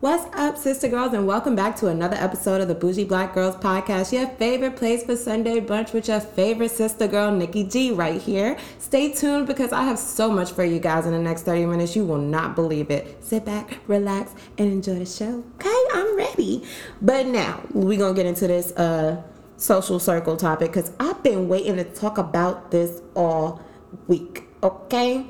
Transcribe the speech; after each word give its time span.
What's 0.00 0.34
up, 0.34 0.56
sister 0.56 0.88
girls, 0.88 1.12
and 1.12 1.26
welcome 1.26 1.54
back 1.54 1.76
to 1.76 1.88
another 1.88 2.16
episode 2.16 2.62
of 2.62 2.68
the 2.68 2.74
Bougie 2.74 3.04
Black 3.04 3.34
Girls 3.34 3.54
Podcast, 3.56 4.14
your 4.14 4.28
favorite 4.28 4.76
place 4.76 5.04
for 5.04 5.14
Sunday 5.14 5.60
brunch 5.60 5.92
with 5.92 6.08
your 6.08 6.20
favorite 6.20 6.70
sister 6.70 7.06
girl, 7.06 7.30
Nikki 7.30 7.64
G, 7.64 7.90
right 7.90 8.18
here. 8.18 8.56
Stay 8.78 9.12
tuned 9.12 9.46
because 9.46 9.72
I 9.72 9.82
have 9.82 9.98
so 9.98 10.30
much 10.30 10.52
for 10.52 10.64
you 10.64 10.78
guys 10.78 11.04
in 11.04 11.12
the 11.12 11.18
next 11.18 11.42
30 11.42 11.66
minutes. 11.66 11.94
You 11.94 12.06
will 12.06 12.16
not 12.16 12.54
believe 12.54 12.90
it. 12.90 13.22
Sit 13.22 13.44
back, 13.44 13.76
relax, 13.88 14.32
and 14.56 14.72
enjoy 14.72 15.00
the 15.00 15.04
show. 15.04 15.44
Okay, 15.56 15.84
I'm 15.92 16.16
ready. 16.16 16.64
But 17.02 17.26
now, 17.26 17.60
we're 17.74 17.98
to 17.98 18.14
get 18.14 18.24
into 18.24 18.46
this 18.46 18.72
uh, 18.78 19.22
social 19.58 19.98
circle 19.98 20.38
topic 20.38 20.72
because 20.72 20.92
I've 20.98 21.22
been 21.22 21.46
waiting 21.46 21.76
to 21.76 21.84
talk 21.84 22.16
about 22.16 22.70
this 22.70 23.02
all 23.14 23.60
week. 24.06 24.44
Okay? 24.62 25.26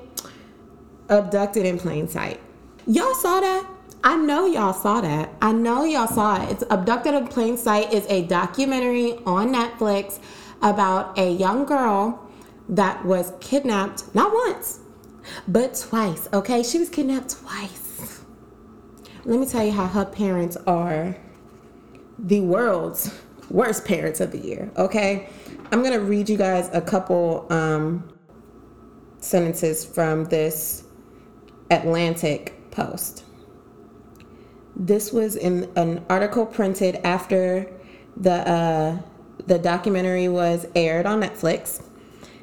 Abducted 1.09 1.67
in 1.67 1.77
plain 1.77 2.07
sight. 2.07 2.39
Y'all 2.87 3.15
saw 3.17 3.41
that? 3.41 3.67
I 4.03 4.17
know 4.17 4.47
y'all 4.47 4.73
saw 4.73 5.03
that. 5.03 5.31
I 5.43 5.53
know 5.53 5.85
y'all 5.85 6.07
saw 6.07 6.43
it. 6.43 6.51
It's 6.53 6.65
Abducted 6.71 7.13
in 7.13 7.29
Plain 7.29 7.59
Sight 7.59 7.93
is 7.93 8.07
a 8.09 8.23
documentary 8.23 9.19
on 9.27 9.53
Netflix 9.53 10.19
about 10.63 11.19
a 11.19 11.31
young 11.31 11.67
girl 11.67 12.27
that 12.71 13.05
was 13.05 13.35
kidnapped 13.41 14.15
not 14.15 14.33
once, 14.33 14.81
but 15.47 15.75
twice. 15.75 16.29
Okay, 16.33 16.63
she 16.63 16.79
was 16.79 16.89
kidnapped 16.89 17.31
twice. 17.41 18.23
Let 19.27 19.39
me 19.39 19.45
tell 19.45 19.65
you 19.65 19.73
how 19.73 19.87
her 19.87 20.07
parents 20.07 20.57
are 20.67 21.15
the 22.19 22.41
world's 22.41 23.15
worst 23.51 23.85
parents 23.85 24.21
of 24.21 24.33
the 24.33 24.39
year. 24.39 24.71
Okay, 24.79 25.29
I'm 25.73 25.83
gonna 25.83 26.01
read 26.01 26.31
you 26.31 26.39
guys 26.39 26.71
a 26.73 26.81
couple 26.81 27.47
um, 27.51 28.11
sentences 29.19 29.85
from 29.85 30.25
this 30.25 30.85
Atlantic 31.71 32.71
post. 32.71 33.25
This 34.81 35.13
was 35.13 35.37
in 35.37 35.71
an 35.77 36.03
article 36.09 36.47
printed 36.47 36.97
after 37.05 37.71
the 38.17 38.33
uh, 38.33 38.99
the 39.47 39.59
documentary 39.59 40.27
was 40.27 40.67
aired 40.75 41.05
on 41.05 41.21
Netflix. 41.21 41.83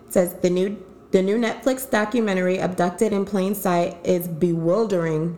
It 0.06 0.14
says 0.14 0.36
the 0.44 0.52
new 0.52 0.78
the 1.10 1.24
new 1.24 1.40
Netflix 1.40 1.90
documentary 1.90 2.60
"Abducted 2.60 3.12
in 3.12 3.26
Plain 3.26 3.56
Sight" 3.56 3.98
is 4.04 4.28
bewildering. 4.28 5.36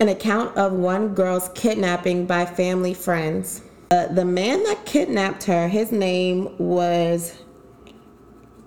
An 0.00 0.08
account 0.08 0.56
of 0.56 0.72
one 0.72 1.14
girl's 1.14 1.50
kidnapping 1.50 2.24
by 2.24 2.46
family 2.46 2.94
friends. 2.94 3.60
Uh, 3.90 4.06
the 4.06 4.24
man 4.24 4.62
that 4.64 4.86
kidnapped 4.86 5.44
her, 5.44 5.68
his 5.68 5.92
name 5.92 6.56
was 6.56 7.42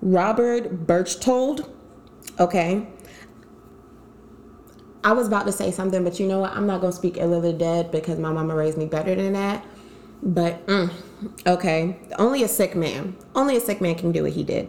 Robert 0.00 0.86
Berchtold. 0.86 1.68
Okay. 2.38 2.86
I 5.06 5.12
was 5.12 5.28
about 5.28 5.46
to 5.46 5.52
say 5.52 5.70
something, 5.70 6.02
but 6.02 6.18
you 6.18 6.26
know 6.26 6.40
what? 6.40 6.50
I'm 6.50 6.66
not 6.66 6.80
gonna 6.80 6.92
speak 6.92 7.16
ill 7.16 7.32
of 7.32 7.44
the 7.44 7.52
dead 7.52 7.92
because 7.92 8.18
my 8.18 8.32
mama 8.32 8.56
raised 8.56 8.76
me 8.76 8.86
better 8.86 9.14
than 9.14 9.34
that. 9.34 9.64
But 10.20 10.66
mm, 10.66 10.92
okay, 11.46 11.96
only 12.18 12.42
a 12.42 12.48
sick 12.48 12.74
man, 12.74 13.16
only 13.36 13.56
a 13.56 13.60
sick 13.60 13.80
man 13.80 13.94
can 13.94 14.10
do 14.10 14.24
what 14.24 14.32
he 14.32 14.42
did. 14.42 14.68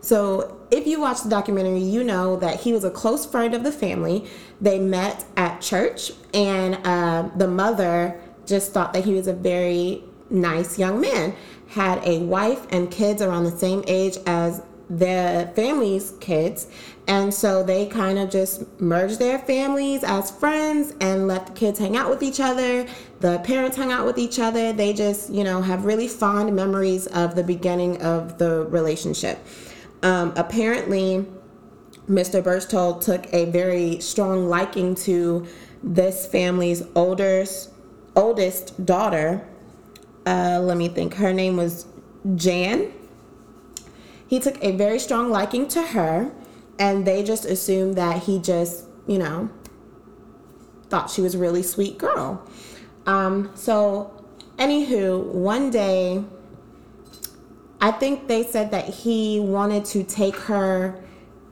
So 0.00 0.58
if 0.72 0.88
you 0.88 1.00
watch 1.00 1.22
the 1.22 1.28
documentary, 1.28 1.78
you 1.78 2.02
know 2.02 2.34
that 2.34 2.58
he 2.58 2.72
was 2.72 2.82
a 2.82 2.90
close 2.90 3.24
friend 3.24 3.54
of 3.54 3.62
the 3.62 3.70
family. 3.70 4.28
They 4.60 4.80
met 4.80 5.24
at 5.36 5.60
church, 5.60 6.10
and 6.34 6.80
uh, 6.84 7.30
the 7.36 7.46
mother 7.46 8.20
just 8.44 8.72
thought 8.72 8.92
that 8.92 9.04
he 9.04 9.14
was 9.14 9.28
a 9.28 9.34
very 9.34 10.02
nice 10.30 10.80
young 10.80 11.00
man. 11.00 11.32
Had 11.68 12.02
a 12.02 12.18
wife 12.24 12.66
and 12.70 12.90
kids 12.90 13.22
around 13.22 13.44
the 13.44 13.56
same 13.56 13.84
age 13.86 14.16
as 14.26 14.62
the 14.88 15.50
family's 15.54 16.12
kids. 16.20 16.68
And 17.08 17.32
so 17.32 17.62
they 17.62 17.86
kind 17.86 18.18
of 18.18 18.30
just 18.30 18.64
merged 18.80 19.18
their 19.18 19.38
families 19.38 20.02
as 20.04 20.30
friends 20.30 20.92
and 21.00 21.28
let 21.28 21.46
the 21.46 21.52
kids 21.52 21.78
hang 21.78 21.96
out 21.96 22.10
with 22.10 22.22
each 22.22 22.40
other. 22.40 22.86
The 23.20 23.38
parents 23.40 23.76
hang 23.76 23.92
out 23.92 24.06
with 24.06 24.18
each 24.18 24.38
other. 24.38 24.72
They 24.72 24.92
just, 24.92 25.30
you 25.30 25.44
know, 25.44 25.62
have 25.62 25.84
really 25.84 26.08
fond 26.08 26.54
memories 26.54 27.06
of 27.08 27.34
the 27.34 27.44
beginning 27.44 28.02
of 28.02 28.38
the 28.38 28.66
relationship. 28.66 29.38
Um, 30.02 30.32
apparently, 30.36 31.24
Mr. 32.08 32.42
Berchtold 32.42 33.02
took 33.02 33.32
a 33.32 33.46
very 33.46 34.00
strong 34.00 34.48
liking 34.48 34.94
to 34.94 35.46
this 35.82 36.26
family's 36.26 36.82
oldest, 36.94 37.70
oldest 38.14 38.84
daughter. 38.84 39.46
Uh, 40.24 40.60
let 40.62 40.76
me 40.76 40.88
think. 40.88 41.14
Her 41.14 41.32
name 41.32 41.56
was 41.56 41.86
Jan 42.34 42.92
he 44.26 44.40
took 44.40 44.62
a 44.62 44.72
very 44.72 44.98
strong 44.98 45.30
liking 45.30 45.68
to 45.68 45.82
her, 45.82 46.32
and 46.78 47.06
they 47.06 47.22
just 47.22 47.44
assumed 47.44 47.96
that 47.96 48.24
he 48.24 48.38
just, 48.38 48.86
you 49.06 49.18
know, 49.18 49.50
thought 50.88 51.10
she 51.10 51.20
was 51.20 51.34
a 51.34 51.38
really 51.38 51.62
sweet 51.62 51.98
girl. 51.98 52.46
Um, 53.06 53.50
so, 53.54 54.24
anywho, 54.58 55.24
one 55.24 55.70
day, 55.70 56.24
I 57.80 57.90
think 57.92 58.26
they 58.26 58.42
said 58.42 58.70
that 58.72 58.86
he 58.86 59.40
wanted 59.40 59.84
to 59.86 60.02
take 60.02 60.36
her 60.36 61.02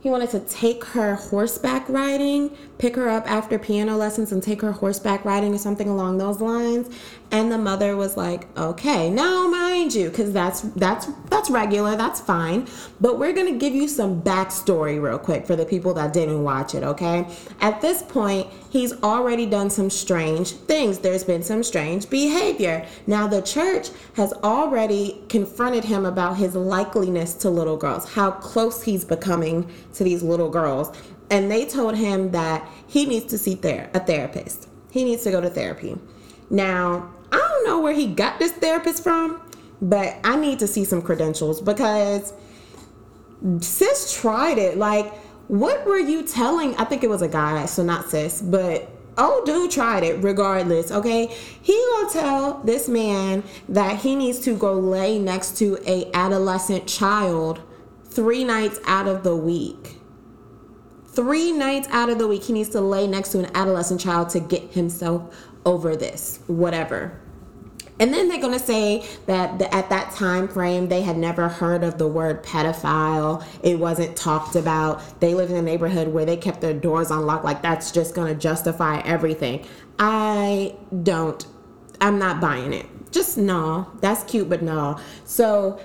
he 0.04 0.10
wanted 0.10 0.28
to 0.32 0.40
take 0.40 0.84
her 0.84 1.14
horseback 1.14 1.88
riding, 1.88 2.54
pick 2.76 2.94
her 2.94 3.08
up 3.08 3.26
after 3.26 3.58
piano 3.58 3.96
lessons 3.96 4.32
and 4.32 4.42
take 4.42 4.60
her 4.60 4.70
horseback 4.70 5.24
riding 5.24 5.54
or 5.54 5.58
something 5.58 5.88
along 5.88 6.18
those 6.18 6.42
lines. 6.42 6.94
And 7.30 7.50
the 7.50 7.56
mother 7.56 7.96
was 7.96 8.14
like, 8.14 8.46
"Okay, 8.58 9.08
now 9.08 9.48
mind 9.48 9.94
you, 9.94 10.10
because 10.10 10.30
that's 10.30 10.60
that's 10.76 11.06
that's 11.44 11.52
regular, 11.52 11.94
that's 11.94 12.22
fine. 12.22 12.66
But 13.02 13.18
we're 13.18 13.34
gonna 13.34 13.58
give 13.58 13.74
you 13.74 13.86
some 13.86 14.22
backstory 14.22 15.02
real 15.02 15.18
quick 15.18 15.46
for 15.46 15.56
the 15.56 15.66
people 15.66 15.92
that 15.92 16.14
didn't 16.14 16.42
watch 16.42 16.74
it. 16.74 16.82
Okay, 16.82 17.26
at 17.60 17.82
this 17.82 18.02
point, 18.02 18.46
he's 18.70 18.94
already 19.02 19.44
done 19.44 19.68
some 19.68 19.90
strange 19.90 20.52
things. 20.52 21.00
There's 21.00 21.22
been 21.22 21.42
some 21.42 21.62
strange 21.62 22.08
behavior. 22.08 22.86
Now 23.06 23.26
the 23.26 23.42
church 23.42 23.90
has 24.14 24.32
already 24.42 25.22
confronted 25.28 25.84
him 25.84 26.06
about 26.06 26.38
his 26.38 26.54
likeliness 26.54 27.38
to 27.40 27.50
little 27.50 27.76
girls, 27.76 28.10
how 28.14 28.30
close 28.30 28.82
he's 28.82 29.04
becoming 29.04 29.70
to 29.94 30.04
these 30.04 30.22
little 30.22 30.48
girls. 30.48 30.96
And 31.28 31.50
they 31.50 31.66
told 31.66 31.94
him 31.94 32.30
that 32.30 32.66
he 32.86 33.04
needs 33.04 33.26
to 33.26 33.36
see 33.36 33.54
ther- 33.54 33.90
a 33.92 34.00
therapist. 34.00 34.68
He 34.90 35.04
needs 35.04 35.24
to 35.24 35.30
go 35.30 35.42
to 35.42 35.50
therapy. 35.50 35.98
Now, 36.48 37.12
I 37.30 37.36
don't 37.36 37.66
know 37.66 37.80
where 37.80 37.92
he 37.92 38.06
got 38.06 38.38
this 38.38 38.52
therapist 38.52 39.02
from, 39.02 39.42
but 39.80 40.16
I 40.24 40.36
need 40.36 40.58
to 40.60 40.66
see 40.66 40.84
some 40.84 41.02
credentials 41.02 41.60
because 41.60 42.32
sis 43.60 44.18
tried 44.20 44.58
it. 44.58 44.78
Like, 44.78 45.12
what 45.48 45.86
were 45.86 45.98
you 45.98 46.22
telling? 46.22 46.74
I 46.76 46.84
think 46.84 47.04
it 47.04 47.10
was 47.10 47.22
a 47.22 47.28
guy, 47.28 47.66
so 47.66 47.82
not 47.82 48.10
sis, 48.10 48.40
but 48.40 48.90
oh 49.16 49.44
dude 49.46 49.70
tried 49.70 50.02
it 50.02 50.20
regardless 50.24 50.90
okay 50.90 51.26
he 51.62 51.86
gonna 51.92 52.12
tell 52.12 52.60
this 52.64 52.88
man 52.88 53.44
that 53.68 54.00
he 54.00 54.16
needs 54.16 54.40
to 54.40 54.56
go 54.56 54.72
lay 54.72 55.20
next 55.20 55.56
to 55.56 55.78
a 55.86 56.10
adolescent 56.12 56.84
child 56.88 57.62
three 58.14 58.44
nights 58.44 58.78
out 58.86 59.08
of 59.08 59.24
the 59.24 59.34
week. 59.34 59.96
Three 61.06 61.52
nights 61.52 61.88
out 61.90 62.08
of 62.08 62.18
the 62.18 62.28
week, 62.28 62.44
he 62.44 62.52
needs 62.52 62.68
to 62.70 62.80
lay 62.80 63.06
next 63.06 63.30
to 63.32 63.40
an 63.40 63.50
adolescent 63.54 64.00
child 64.00 64.30
to 64.30 64.40
get 64.40 64.72
himself 64.72 65.34
over 65.66 65.96
this, 65.96 66.38
whatever. 66.46 67.20
And 68.00 68.12
then 68.12 68.28
they're 68.28 68.40
going 68.40 68.58
to 68.58 68.64
say 68.64 69.06
that 69.26 69.58
the, 69.58 69.72
at 69.72 69.88
that 69.90 70.12
time 70.12 70.48
frame, 70.48 70.88
they 70.88 71.02
had 71.02 71.16
never 71.16 71.48
heard 71.48 71.84
of 71.84 71.96
the 71.96 72.08
word 72.08 72.42
pedophile. 72.42 73.44
It 73.62 73.78
wasn't 73.78 74.16
talked 74.16 74.56
about. 74.56 75.20
They 75.20 75.34
lived 75.34 75.52
in 75.52 75.56
a 75.56 75.62
neighborhood 75.62 76.08
where 76.08 76.24
they 76.24 76.36
kept 76.36 76.60
their 76.60 76.74
doors 76.74 77.10
unlocked. 77.10 77.44
Like, 77.44 77.62
that's 77.62 77.92
just 77.92 78.14
going 78.14 78.32
to 78.32 78.38
justify 78.38 79.00
everything. 79.00 79.64
I 79.98 80.74
don't, 81.04 81.46
I'm 82.00 82.18
not 82.18 82.40
buying 82.40 82.72
it. 82.72 82.86
Just 83.12 83.38
no. 83.38 83.92
That's 84.00 84.24
cute, 84.24 84.48
but 84.48 84.62
no. 84.62 84.98
So, 85.24 85.80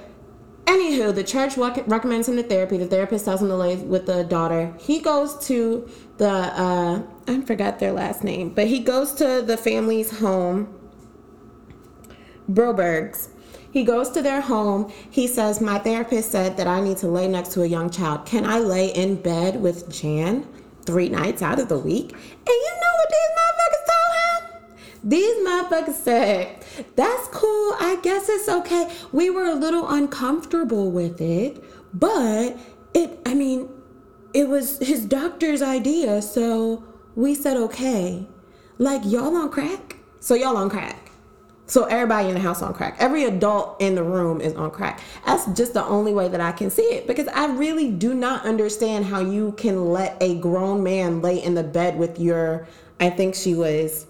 Anywho, 0.65 1.15
the 1.15 1.23
church 1.23 1.57
recommends 1.57 2.29
him 2.29 2.35
to 2.35 2.43
therapy. 2.43 2.77
The 2.77 2.85
therapist 2.85 3.25
tells 3.25 3.41
him 3.41 3.47
to 3.47 3.55
lay 3.55 3.75
with 3.77 4.05
the 4.05 4.23
daughter. 4.23 4.71
He 4.79 4.99
goes 4.99 5.35
to 5.47 5.89
the, 6.17 6.29
uh, 6.29 7.01
I 7.27 7.41
forgot 7.41 7.79
their 7.79 7.91
last 7.91 8.23
name, 8.23 8.49
but 8.49 8.67
he 8.67 8.77
goes 8.77 9.13
to 9.13 9.41
the 9.41 9.57
family's 9.57 10.19
home, 10.19 10.78
Brobergs. 12.49 13.29
He 13.71 13.83
goes 13.83 14.09
to 14.11 14.21
their 14.21 14.41
home. 14.41 14.91
He 15.09 15.27
says, 15.27 15.61
My 15.61 15.77
therapist 15.79 16.31
said 16.31 16.57
that 16.57 16.67
I 16.67 16.81
need 16.81 16.97
to 16.97 17.07
lay 17.07 17.27
next 17.27 17.51
to 17.53 17.61
a 17.61 17.67
young 17.67 17.89
child. 17.89 18.25
Can 18.25 18.45
I 18.45 18.59
lay 18.59 18.87
in 18.89 19.21
bed 19.21 19.61
with 19.61 19.89
Jan 19.91 20.47
three 20.85 21.09
nights 21.09 21.41
out 21.41 21.59
of 21.59 21.69
the 21.69 21.77
week? 21.77 22.11
And 22.11 22.47
you 22.47 22.71
know 22.81 22.93
what 22.97 23.09
these 23.09 23.29
motherfuckers 23.39 23.85
told 23.91 24.15
him? 24.17 25.09
These 25.09 25.47
motherfuckers 25.47 26.03
said, 26.03 26.65
that's 26.95 27.27
cool. 27.29 27.75
I 27.79 27.99
guess 28.01 28.27
it's 28.29 28.49
okay. 28.49 28.91
We 29.11 29.29
were 29.29 29.45
a 29.45 29.55
little 29.55 29.87
uncomfortable 29.87 30.91
with 30.91 31.21
it, 31.21 31.63
but 31.93 32.57
it, 32.93 33.19
I 33.25 33.33
mean, 33.33 33.69
it 34.33 34.47
was 34.47 34.79
his 34.79 35.05
doctor's 35.05 35.61
idea, 35.61 36.21
so 36.21 36.83
we 37.15 37.35
said 37.35 37.57
okay. 37.57 38.25
Like, 38.77 39.01
y'all 39.05 39.35
on 39.35 39.49
crack? 39.49 39.97
So, 40.19 40.35
y'all 40.35 40.57
on 40.57 40.69
crack. 40.69 41.08
So, 41.69 41.83
everybody 41.83 42.29
in 42.29 42.33
the 42.33 42.39
house 42.39 42.63
on 42.63 42.73
crack. 42.73 42.95
Every 42.97 43.25
adult 43.25 43.79
in 43.79 43.93
the 43.93 44.03
room 44.03 44.41
is 44.41 44.55
on 44.55 44.71
crack. 44.71 45.01
That's 45.23 45.45
just 45.51 45.75
the 45.75 45.85
only 45.85 46.13
way 46.13 46.27
that 46.27 46.41
I 46.41 46.51
can 46.51 46.71
see 46.71 46.81
it 46.81 47.05
because 47.05 47.27
I 47.27 47.45
really 47.45 47.91
do 47.91 48.15
not 48.15 48.43
understand 48.43 49.05
how 49.05 49.19
you 49.19 49.51
can 49.51 49.91
let 49.91 50.17
a 50.19 50.39
grown 50.39 50.81
man 50.81 51.21
lay 51.21 51.43
in 51.43 51.53
the 51.53 51.61
bed 51.61 51.99
with 51.99 52.19
your, 52.19 52.67
I 52.99 53.11
think 53.11 53.35
she 53.35 53.53
was 53.53 54.07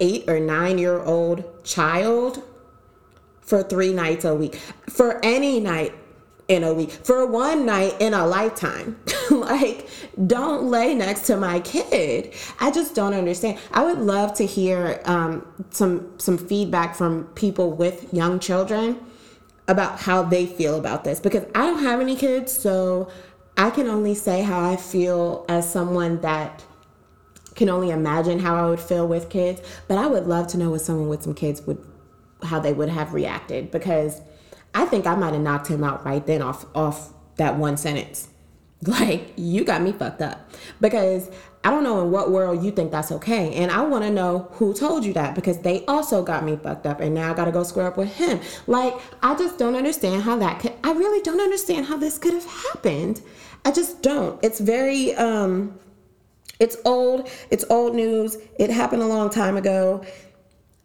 eight 0.00 0.24
or 0.26 0.40
nine 0.40 0.78
year 0.78 1.02
old 1.02 1.64
child 1.64 2.42
for 3.42 3.62
three 3.62 3.92
nights 3.92 4.24
a 4.24 4.34
week, 4.34 4.56
for 4.88 5.22
any 5.22 5.60
night 5.60 5.92
in 6.48 6.62
a 6.62 6.72
week, 6.72 6.90
for 6.90 7.26
one 7.26 7.66
night 7.66 7.94
in 8.00 8.14
a 8.14 8.26
lifetime. 8.26 8.98
like, 9.30 9.88
don't 10.26 10.64
lay 10.64 10.94
next 10.94 11.22
to 11.22 11.36
my 11.36 11.60
kid. 11.60 12.32
I 12.60 12.70
just 12.70 12.94
don't 12.94 13.14
understand. 13.14 13.58
I 13.72 13.84
would 13.84 13.98
love 13.98 14.34
to 14.34 14.46
hear 14.46 15.00
um, 15.04 15.46
some 15.70 16.18
some 16.18 16.38
feedback 16.38 16.94
from 16.94 17.24
people 17.34 17.72
with 17.72 18.12
young 18.14 18.38
children 18.38 19.00
about 19.68 19.98
how 20.00 20.22
they 20.22 20.46
feel 20.46 20.78
about 20.78 21.02
this 21.02 21.18
because 21.18 21.44
I 21.54 21.66
don't 21.66 21.82
have 21.82 22.00
any 22.00 22.14
kids, 22.14 22.52
so 22.52 23.10
I 23.56 23.70
can 23.70 23.88
only 23.88 24.14
say 24.14 24.42
how 24.42 24.70
I 24.70 24.76
feel 24.76 25.44
as 25.48 25.70
someone 25.70 26.20
that 26.20 26.64
can 27.56 27.68
only 27.68 27.90
imagine 27.90 28.38
how 28.38 28.54
I 28.54 28.68
would 28.68 28.80
feel 28.80 29.08
with 29.08 29.30
kids. 29.30 29.60
But 29.88 29.98
I 29.98 30.06
would 30.06 30.26
love 30.26 30.46
to 30.48 30.58
know 30.58 30.70
what 30.70 30.82
someone 30.82 31.08
with 31.08 31.22
some 31.22 31.34
kids 31.34 31.62
would 31.62 31.84
how 32.42 32.60
they 32.60 32.72
would 32.72 32.90
have 32.90 33.14
reacted 33.14 33.70
because 33.70 34.20
I 34.76 34.84
think 34.84 35.06
I 35.06 35.14
might 35.14 35.32
have 35.32 35.42
knocked 35.42 35.68
him 35.68 35.82
out 35.82 36.04
right 36.04 36.24
then 36.24 36.42
off 36.42 36.66
off 36.76 37.12
that 37.36 37.56
one 37.56 37.76
sentence. 37.76 38.28
Like, 38.86 39.32
you 39.36 39.64
got 39.64 39.80
me 39.80 39.92
fucked 39.92 40.20
up. 40.20 40.50
Because 40.82 41.30
I 41.64 41.70
don't 41.70 41.82
know 41.82 42.02
in 42.02 42.10
what 42.10 42.30
world 42.30 42.62
you 42.62 42.70
think 42.70 42.92
that's 42.92 43.10
okay. 43.10 43.54
And 43.54 43.70
I 43.70 43.80
want 43.80 44.04
to 44.04 44.10
know 44.10 44.48
who 44.52 44.74
told 44.74 45.02
you 45.02 45.14
that 45.14 45.34
because 45.34 45.58
they 45.60 45.82
also 45.86 46.22
got 46.22 46.44
me 46.44 46.56
fucked 46.62 46.84
up 46.86 47.00
and 47.00 47.14
now 47.14 47.32
I 47.32 47.34
got 47.34 47.46
to 47.46 47.52
go 47.52 47.62
square 47.62 47.86
up 47.86 47.96
with 47.96 48.14
him. 48.14 48.38
Like, 48.66 48.94
I 49.22 49.34
just 49.34 49.58
don't 49.58 49.76
understand 49.76 50.22
how 50.22 50.36
that 50.36 50.60
could, 50.60 50.74
I 50.84 50.92
really 50.92 51.22
don't 51.22 51.40
understand 51.40 51.86
how 51.86 51.96
this 51.96 52.18
could 52.18 52.34
have 52.34 52.44
happened. 52.44 53.22
I 53.64 53.72
just 53.72 54.02
don't. 54.02 54.38
It's 54.44 54.60
very, 54.60 55.14
um, 55.14 55.78
it's 56.60 56.76
old, 56.84 57.30
it's 57.50 57.64
old 57.70 57.94
news. 57.94 58.36
It 58.58 58.68
happened 58.68 59.02
a 59.02 59.06
long 59.06 59.30
time 59.30 59.56
ago 59.56 60.04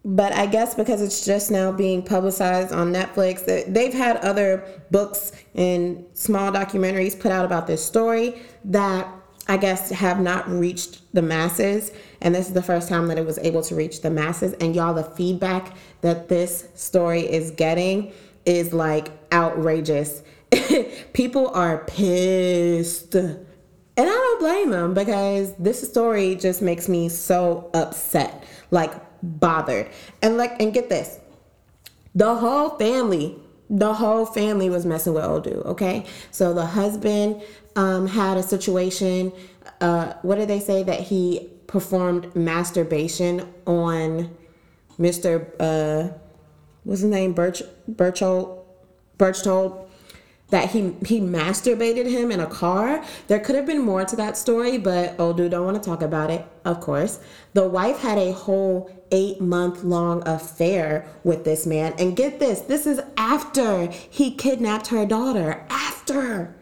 but 0.04 0.34
I 0.34 0.48
guess 0.48 0.74
because 0.74 1.02
it's 1.02 1.24
just 1.26 1.52
now 1.52 1.72
being 1.72 2.02
publicized 2.02 2.74
on 2.74 2.92
Netflix, 2.92 3.46
they've 3.72 3.94
had 3.94 4.18
other 4.18 4.82
books 4.90 5.32
and 5.54 6.04
small 6.14 6.52
documentaries 6.52 7.20
put 7.20 7.32
out 7.32 7.46
about 7.46 7.68
this 7.68 7.86
story 7.86 8.42
that 8.66 9.08
I 9.48 9.58
guess 9.58 9.90
have 9.92 10.20
not 10.20 10.50
reached 10.50 11.02
the 11.14 11.22
masses. 11.22 11.92
And 12.22 12.34
this 12.34 12.48
is 12.48 12.54
the 12.54 12.64
first 12.64 12.90
time 12.90 13.08
that 13.08 13.18
it 13.18 13.26
was 13.26 13.38
able 13.40 13.62
to 13.64 13.76
reach 13.76 14.02
the 14.02 14.10
masses. 14.10 14.54
And 14.54 14.76
y'all, 14.76 14.94
the 14.94 15.04
feedback 15.04 15.76
that 16.02 16.30
this 16.30 16.68
story 16.74 17.22
is 17.22 17.52
getting 17.52 18.12
is 18.46 18.74
like 18.74 19.10
outrageous. 19.32 20.24
People 21.14 21.50
are 21.50 21.84
pissed. 21.86 23.14
And 23.14 23.46
I 23.98 24.06
don't 24.06 24.40
blame 24.40 24.70
them 24.72 24.94
because 24.94 25.54
this 25.58 25.88
story 25.88 26.36
just 26.36 26.62
makes 26.62 26.88
me 26.88 27.10
so 27.10 27.70
upset. 27.74 28.44
Like, 28.72 28.94
bothered. 29.24 29.90
And 30.22 30.38
like, 30.38 30.62
and 30.62 30.74
get 30.74 30.90
this, 30.90 31.20
the 32.14 32.36
whole 32.36 32.72
family, 32.78 33.38
the 33.70 33.94
whole 33.94 34.26
family 34.26 34.70
was 34.70 34.86
messing 34.86 35.14
with 35.14 35.24
Odu. 35.24 35.62
Okay, 35.62 36.06
so 36.32 36.54
the 36.54 36.66
husband 36.66 37.42
um, 37.76 38.08
had 38.08 38.38
a 38.38 38.44
situation. 38.44 39.32
Uh, 39.80 40.14
what 40.22 40.36
did 40.36 40.50
they 40.50 40.60
say 40.60 40.84
that 40.84 41.00
he 41.00 41.50
performed 41.68 42.36
masturbation 42.36 43.48
on 43.66 44.36
Mr. 45.00 45.48
Uh, 45.60 46.14
what's 46.84 47.02
his 47.02 47.10
name? 47.10 47.34
Birch 47.34 47.64
Birchold 47.90 48.66
Berchtold 49.18 49.90
that 50.52 50.70
he 50.70 50.94
he 51.06 51.20
masturbated 51.20 52.10
him 52.10 52.30
in 52.32 52.40
a 52.40 52.46
car. 52.46 53.04
There 53.28 53.40
could 53.40 53.56
have 53.56 53.66
been 53.66 53.82
more 53.82 54.06
to 54.06 54.16
that 54.18 54.38
story, 54.38 54.78
but 54.78 55.20
old 55.20 55.38
dude 55.38 55.52
don't 55.52 55.66
want 55.66 55.82
to 55.82 55.90
talk 55.90 56.02
about 56.02 56.30
it, 56.30 56.46
of 56.64 56.80
course. 56.80 57.20
The 57.54 57.68
wife 57.68 58.00
had 58.00 58.18
a 58.18 58.32
whole 58.34 58.92
eight 59.12 59.42
month 59.42 59.84
long 59.84 60.26
affair 60.28 61.08
with 61.24 61.44
this 61.44 61.66
man. 61.66 61.94
And 61.98 62.16
get 62.16 62.40
this, 62.40 62.62
this 62.62 62.86
is 62.86 63.02
after 63.18 63.88
he 63.88 64.36
kidnapped 64.36 64.88
her 64.88 65.06
daughter. 65.06 65.66
After. 65.70 66.56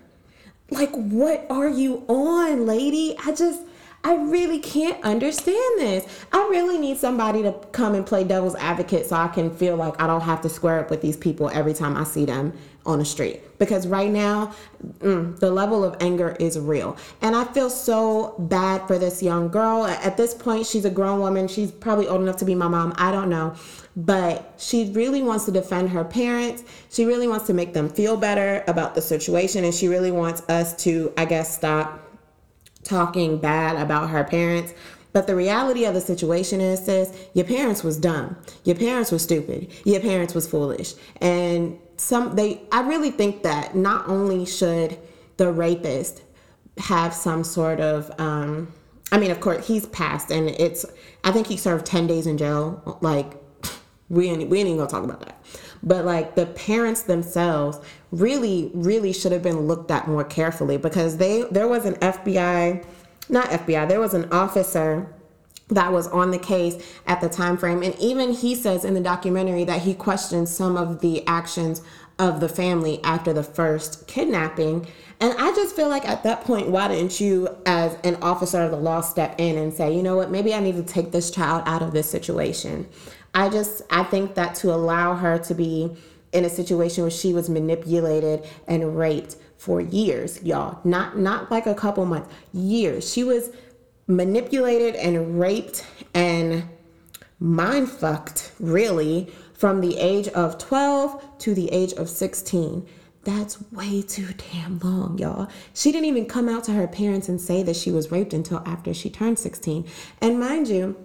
Like, 0.71 0.93
what 0.93 1.47
are 1.49 1.69
you 1.69 2.05
on, 2.07 2.67
lady? 2.67 3.15
I 3.25 3.33
just 3.33 3.61
I 4.03 4.15
really 4.15 4.59
can't 4.59 5.03
understand 5.03 5.79
this. 5.79 6.25
I 6.31 6.47
really 6.49 6.77
need 6.77 6.97
somebody 6.97 7.41
to 7.43 7.51
come 7.73 7.95
and 7.95 8.05
play 8.05 8.23
devil's 8.23 8.55
advocate 8.55 9.07
so 9.07 9.15
I 9.17 9.27
can 9.27 9.53
feel 9.53 9.75
like 9.75 10.01
I 10.01 10.07
don't 10.07 10.21
have 10.21 10.41
to 10.41 10.49
square 10.49 10.79
up 10.79 10.89
with 10.89 11.01
these 11.01 11.17
people 11.17 11.49
every 11.49 11.73
time 11.73 11.97
I 11.97 12.05
see 12.05 12.23
them 12.23 12.53
on 12.89 12.99
the 12.99 13.05
street. 13.05 13.41
Because 13.59 13.87
right 13.87 14.09
now, 14.09 14.53
mm, 14.99 15.37
the 15.39 15.51
level 15.51 15.83
of 15.83 15.95
anger 15.99 16.35
is 16.39 16.57
real. 16.59 16.97
And 17.21 17.35
I 17.35 17.45
feel 17.45 17.69
so 17.69 18.35
bad 18.39 18.87
for 18.87 18.97
this 18.97 19.21
young 19.21 19.49
girl. 19.49 19.85
At 19.85 20.17
this 20.17 20.33
point, 20.33 20.65
she's 20.65 20.85
a 20.85 20.89
grown 20.89 21.19
woman. 21.19 21.47
She's 21.47 21.71
probably 21.71 22.07
old 22.07 22.21
enough 22.21 22.37
to 22.37 22.45
be 22.45 22.55
my 22.55 22.67
mom. 22.67 22.93
I 22.97 23.11
don't 23.11 23.29
know. 23.29 23.55
But 23.95 24.53
she 24.57 24.91
really 24.91 25.21
wants 25.21 25.45
to 25.45 25.51
defend 25.51 25.89
her 25.89 26.03
parents. 26.03 26.63
She 26.89 27.05
really 27.05 27.27
wants 27.27 27.45
to 27.47 27.53
make 27.53 27.73
them 27.73 27.89
feel 27.89 28.17
better 28.17 28.63
about 28.67 28.95
the 28.95 29.01
situation. 29.01 29.63
And 29.63 29.73
she 29.73 29.87
really 29.87 30.11
wants 30.11 30.41
us 30.49 30.75
to, 30.83 31.13
I 31.17 31.25
guess, 31.25 31.53
stop 31.53 31.99
talking 32.83 33.37
bad 33.37 33.75
about 33.75 34.09
her 34.09 34.23
parents. 34.23 34.73
But 35.11 35.27
the 35.27 35.35
reality 35.35 35.85
of 35.85 35.93
the 35.93 36.01
situation 36.01 36.61
is, 36.61 36.85
sis, 36.85 37.11
your 37.33 37.45
parents 37.45 37.83
was 37.83 37.97
dumb. 37.97 38.37
Your 38.63 38.75
parents 38.75 39.11
were 39.11 39.19
stupid. 39.19 39.69
Your 39.83 39.99
parents 39.99 40.35
was 40.35 40.47
foolish. 40.47 40.93
And 41.19 41.79
some 41.99 42.35
they 42.35 42.61
I 42.71 42.81
really 42.81 43.11
think 43.11 43.43
that 43.43 43.75
not 43.75 44.07
only 44.07 44.45
should 44.45 44.97
the 45.37 45.51
rapist 45.51 46.23
have 46.77 47.13
some 47.13 47.43
sort 47.43 47.79
of 47.79 48.11
um 48.19 48.73
I 49.11 49.17
mean, 49.17 49.31
of 49.31 49.39
course, 49.39 49.65
he's 49.65 49.87
passed, 49.87 50.31
and 50.31 50.49
it's. 50.49 50.85
I 51.23 51.31
think 51.31 51.47
he 51.47 51.57
served 51.57 51.85
ten 51.85 52.07
days 52.07 52.27
in 52.27 52.37
jail. 52.37 52.99
Like, 53.01 53.33
we 54.09 54.27
ain't, 54.27 54.49
we 54.49 54.59
ain't 54.59 54.67
even 54.67 54.77
gonna 54.77 54.89
talk 54.89 55.03
about 55.03 55.21
that. 55.21 55.43
But 55.81 56.05
like 56.05 56.35
the 56.35 56.45
parents 56.45 57.03
themselves 57.03 57.79
really, 58.11 58.69
really 58.73 59.13
should 59.13 59.31
have 59.31 59.41
been 59.41 59.61
looked 59.61 59.91
at 59.91 60.07
more 60.07 60.23
carefully 60.23 60.77
because 60.77 61.17
they 61.17 61.43
there 61.51 61.67
was 61.67 61.85
an 61.85 61.95
FBI, 61.95 62.83
not 63.29 63.47
FBI, 63.47 63.87
there 63.87 63.99
was 63.99 64.13
an 64.13 64.31
officer 64.31 65.13
that 65.69 65.91
was 65.91 66.07
on 66.07 66.31
the 66.31 66.39
case 66.39 66.75
at 67.05 67.21
the 67.21 67.29
time 67.29 67.57
frame 67.57 67.83
and 67.83 67.95
even 67.99 68.31
he 68.31 68.55
says 68.55 68.83
in 68.83 68.93
the 68.93 69.01
documentary 69.01 69.63
that 69.63 69.81
he 69.81 69.93
questions 69.93 70.49
some 70.49 70.75
of 70.75 71.01
the 71.01 71.25
actions 71.27 71.81
of 72.17 72.39
the 72.39 72.49
family 72.49 72.99
after 73.03 73.31
the 73.31 73.43
first 73.43 74.07
kidnapping 74.07 74.85
and 75.19 75.33
i 75.37 75.53
just 75.53 75.75
feel 75.75 75.87
like 75.87 76.07
at 76.07 76.23
that 76.23 76.41
point 76.41 76.69
why 76.69 76.87
didn't 76.87 77.19
you 77.19 77.47
as 77.65 77.95
an 78.03 78.15
officer 78.21 78.63
of 78.63 78.71
the 78.71 78.77
law 78.77 78.99
step 78.99 79.35
in 79.37 79.57
and 79.57 79.73
say 79.73 79.95
you 79.95 80.03
know 80.03 80.15
what 80.15 80.31
maybe 80.31 80.53
i 80.53 80.59
need 80.59 80.75
to 80.75 80.83
take 80.83 81.11
this 81.11 81.31
child 81.31 81.61
out 81.65 81.81
of 81.81 81.93
this 81.93 82.09
situation 82.09 82.87
i 83.33 83.47
just 83.47 83.81
i 83.91 84.03
think 84.03 84.35
that 84.35 84.55
to 84.55 84.73
allow 84.73 85.15
her 85.15 85.37
to 85.37 85.53
be 85.53 85.95
in 86.31 86.45
a 86.45 86.49
situation 86.49 87.03
where 87.03 87.11
she 87.11 87.33
was 87.33 87.49
manipulated 87.49 88.45
and 88.67 88.97
raped 88.97 89.35
for 89.57 89.81
years, 89.81 90.41
y'all. 90.41 90.79
Not 90.85 91.17
not 91.17 91.51
like 91.51 91.67
a 91.67 91.75
couple 91.75 92.05
months, 92.05 92.33
years. 92.53 93.11
She 93.11 93.23
was 93.23 93.49
manipulated 94.09 94.95
and 94.95 95.39
raped 95.39 95.85
and 96.13 96.63
mind 97.39 97.89
fucked, 97.89 98.51
really, 98.59 99.31
from 99.53 99.79
the 99.79 99.97
age 99.97 100.27
of 100.29 100.57
12 100.57 101.37
to 101.39 101.53
the 101.53 101.71
age 101.71 101.93
of 101.93 102.09
16. 102.09 102.85
That's 103.23 103.61
way 103.71 104.01
too 104.01 104.29
damn 104.51 104.79
long, 104.79 105.17
y'all. 105.19 105.47
She 105.73 105.91
didn't 105.91 106.07
even 106.07 106.25
come 106.25 106.49
out 106.49 106.63
to 106.65 106.71
her 106.71 106.87
parents 106.87 107.29
and 107.29 107.39
say 107.39 107.63
that 107.63 107.75
she 107.75 107.91
was 107.91 108.11
raped 108.11 108.33
until 108.33 108.63
after 108.65 108.93
she 108.93 109.09
turned 109.09 109.37
16. 109.37 109.85
And 110.21 110.39
mind 110.39 110.67
you, 110.67 110.95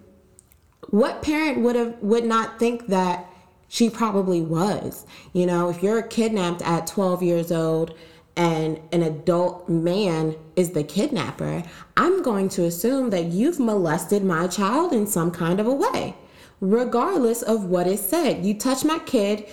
what 0.90 1.22
parent 1.22 1.60
would 1.60 1.76
have 1.76 1.96
would 2.00 2.24
not 2.24 2.58
think 2.58 2.86
that 2.86 3.30
she 3.68 3.90
probably 3.90 4.40
was. 4.40 5.04
You 5.32 5.46
know, 5.46 5.68
if 5.68 5.82
you're 5.82 6.02
kidnapped 6.02 6.62
at 6.62 6.86
12 6.86 7.22
years 7.22 7.50
old 7.50 7.94
and 8.36 8.80
an 8.92 9.02
adult 9.02 9.68
man 9.68 10.34
is 10.56 10.70
the 10.70 10.82
kidnapper, 10.82 11.62
I'm 11.96 12.22
going 12.22 12.48
to 12.50 12.64
assume 12.64 13.10
that 13.10 13.26
you've 13.26 13.60
molested 13.60 14.24
my 14.24 14.48
child 14.48 14.92
in 14.92 15.06
some 15.06 15.30
kind 15.30 15.60
of 15.60 15.66
a 15.66 15.74
way, 15.74 16.16
regardless 16.60 17.42
of 17.42 17.66
what 17.66 17.86
is 17.86 18.00
said. 18.00 18.44
You 18.44 18.54
touch 18.54 18.84
my 18.84 18.98
kid, 19.00 19.46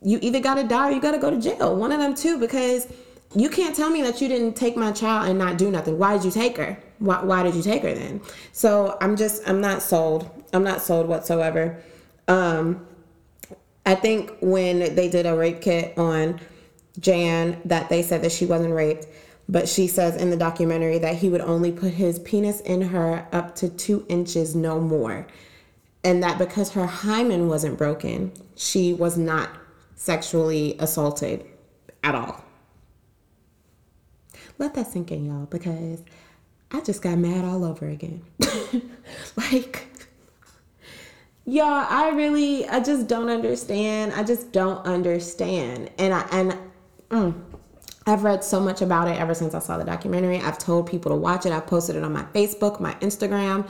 you 0.00 0.18
either 0.22 0.40
got 0.40 0.54
to 0.54 0.64
die 0.64 0.88
or 0.88 0.92
you 0.92 1.00
got 1.00 1.12
to 1.12 1.18
go 1.18 1.30
to 1.30 1.40
jail. 1.40 1.76
One 1.76 1.92
of 1.92 2.00
them 2.00 2.14
two, 2.14 2.38
because 2.38 2.88
you 3.34 3.50
can't 3.50 3.74
tell 3.74 3.90
me 3.90 4.00
that 4.02 4.20
you 4.20 4.28
didn't 4.28 4.54
take 4.54 4.76
my 4.76 4.92
child 4.92 5.28
and 5.28 5.38
not 5.38 5.58
do 5.58 5.70
nothing. 5.70 5.98
Why 5.98 6.14
did 6.14 6.24
you 6.24 6.30
take 6.30 6.56
her? 6.56 6.78
Why, 7.00 7.22
why 7.22 7.42
did 7.42 7.54
you 7.54 7.62
take 7.62 7.82
her 7.82 7.92
then? 7.92 8.22
So 8.52 8.96
I'm 9.00 9.16
just, 9.16 9.46
I'm 9.46 9.60
not 9.60 9.82
sold. 9.82 10.30
I'm 10.52 10.64
not 10.64 10.80
sold 10.80 11.08
whatsoever. 11.08 11.82
Um, 12.28 12.86
I 13.84 13.94
think 13.96 14.32
when 14.40 14.94
they 14.94 15.10
did 15.10 15.26
a 15.26 15.36
rape 15.36 15.60
kit 15.60 15.98
on 15.98 16.40
Jan, 16.98 17.60
that 17.64 17.88
they 17.88 18.02
said 18.02 18.22
that 18.22 18.32
she 18.32 18.46
wasn't 18.46 18.74
raped, 18.74 19.06
but 19.48 19.68
she 19.68 19.86
says 19.86 20.16
in 20.16 20.30
the 20.30 20.36
documentary 20.36 20.98
that 20.98 21.16
he 21.16 21.28
would 21.28 21.40
only 21.40 21.72
put 21.72 21.92
his 21.92 22.18
penis 22.20 22.60
in 22.60 22.80
her 22.80 23.26
up 23.32 23.54
to 23.56 23.68
two 23.68 24.06
inches, 24.08 24.54
no 24.54 24.80
more. 24.80 25.26
And 26.02 26.22
that 26.22 26.38
because 26.38 26.72
her 26.72 26.86
hymen 26.86 27.48
wasn't 27.48 27.78
broken, 27.78 28.32
she 28.56 28.92
was 28.92 29.16
not 29.16 29.50
sexually 29.96 30.76
assaulted 30.78 31.44
at 32.02 32.14
all. 32.14 32.44
Let 34.58 34.74
that 34.74 34.86
sink 34.86 35.10
in, 35.10 35.24
y'all, 35.24 35.46
because 35.46 36.02
I 36.70 36.80
just 36.80 37.02
got 37.02 37.18
mad 37.18 37.44
all 37.44 37.64
over 37.64 37.88
again. 37.88 38.22
like, 39.36 39.88
Y'all, 41.46 41.86
I 41.90 42.08
really, 42.14 42.66
I 42.66 42.80
just 42.80 43.06
don't 43.06 43.28
understand. 43.28 44.14
I 44.14 44.22
just 44.22 44.50
don't 44.50 44.84
understand. 44.86 45.90
And 45.98 46.14
I, 46.14 46.26
and, 46.32 46.58
mm, 47.10 47.34
I've 48.06 48.24
read 48.24 48.44
so 48.44 48.60
much 48.60 48.82
about 48.82 49.08
it 49.08 49.18
ever 49.18 49.34
since 49.34 49.54
I 49.54 49.58
saw 49.60 49.78
the 49.78 49.84
documentary. 49.84 50.38
I've 50.38 50.58
told 50.58 50.88
people 50.88 51.10
to 51.10 51.16
watch 51.16 51.46
it. 51.46 51.52
I've 51.52 51.66
posted 51.66 51.96
it 51.96 52.04
on 52.04 52.12
my 52.12 52.24
Facebook, 52.24 52.80
my 52.80 52.94
Instagram. 52.94 53.68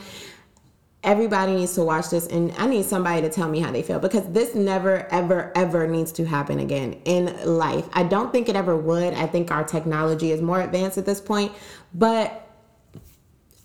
Everybody 1.03 1.55
needs 1.55 1.75
to 1.75 1.83
watch 1.83 2.09
this, 2.09 2.25
and 2.27 2.51
I 2.57 2.65
need 2.65 2.83
somebody 2.83 3.21
to 3.21 3.29
tell 3.29 3.47
me 3.47 3.59
how 3.59 3.71
they 3.71 3.83
feel 3.83 3.99
because 3.99 4.27
this 4.31 4.55
never, 4.55 5.07
ever, 5.11 5.51
ever 5.55 5.87
needs 5.87 6.11
to 6.13 6.25
happen 6.25 6.59
again 6.59 6.93
in 7.05 7.25
life. 7.45 7.87
I 7.93 8.03
don't 8.03 8.31
think 8.31 8.49
it 8.49 8.55
ever 8.55 8.75
would. 8.75 9.13
I 9.13 9.27
think 9.27 9.51
our 9.51 9.63
technology 9.63 10.31
is 10.31 10.41
more 10.41 10.61
advanced 10.61 10.97
at 10.97 11.05
this 11.05 11.21
point, 11.21 11.51
but 11.93 12.49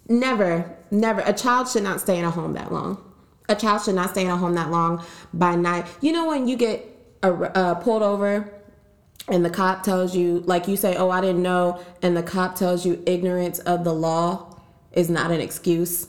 never, 0.06 0.76
never. 0.90 1.22
A 1.22 1.32
child 1.32 1.68
should 1.68 1.82
not 1.82 2.00
stay 2.00 2.18
in 2.18 2.26
a 2.26 2.30
home 2.30 2.52
that 2.52 2.70
long 2.70 3.02
a 3.50 3.56
child 3.56 3.82
should 3.82 3.96
not 3.96 4.10
stay 4.10 4.24
in 4.24 4.30
a 4.30 4.36
home 4.36 4.54
that 4.54 4.70
long 4.70 5.04
by 5.34 5.56
night. 5.56 5.86
You 6.00 6.12
know 6.12 6.28
when 6.28 6.46
you 6.46 6.56
get 6.56 6.86
uh, 7.22 7.74
pulled 7.74 8.02
over 8.02 8.50
and 9.28 9.44
the 9.44 9.50
cop 9.50 9.82
tells 9.82 10.14
you, 10.16 10.42
like 10.46 10.68
you 10.68 10.76
say, 10.76 10.96
"Oh, 10.96 11.10
I 11.10 11.20
didn't 11.20 11.42
know," 11.42 11.80
and 12.02 12.16
the 12.16 12.22
cop 12.22 12.54
tells 12.56 12.84
you 12.84 13.02
ignorance 13.06 13.58
of 13.60 13.84
the 13.84 13.94
law 13.94 14.56
is 14.92 15.08
not 15.10 15.30
an 15.30 15.40
excuse. 15.40 16.08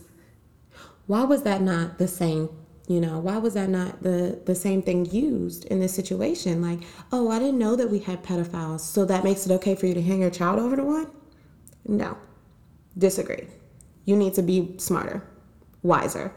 Why 1.08 1.24
was 1.24 1.44
that 1.44 1.62
not 1.62 1.98
the 1.98 2.08
same? 2.08 2.50
You 2.88 3.00
know, 3.00 3.20
why 3.20 3.38
was 3.38 3.54
that 3.54 3.70
not 3.70 4.04
the 4.04 4.40
the 4.46 4.56
same 4.56 4.82
thing 4.82 5.06
used 5.06 5.66
in 5.66 5.80
this 5.80 5.94
situation? 5.94 6.62
Like, 6.62 6.80
oh, 7.12 7.30
I 7.30 7.40
didn't 7.40 7.60
know 7.60 7.76
that 7.76 7.92
we 7.92 8.00
had 8.00 8.24
pedophiles, 8.24 8.82
so 8.82 9.06
that 9.06 9.24
makes 9.24 9.46
it 9.46 9.52
okay 9.54 9.76
for 9.76 9.86
you 9.86 9.94
to 9.94 10.02
hang 10.02 10.22
your 10.22 10.30
child 10.30 10.60
over 10.60 10.76
to 10.76 10.84
one? 10.84 11.08
No, 11.88 12.18
disagree. 12.98 13.48
You 14.06 14.16
need 14.16 14.34
to 14.36 14.42
be 14.42 14.76
smarter, 14.78 15.24
wiser 15.84 16.34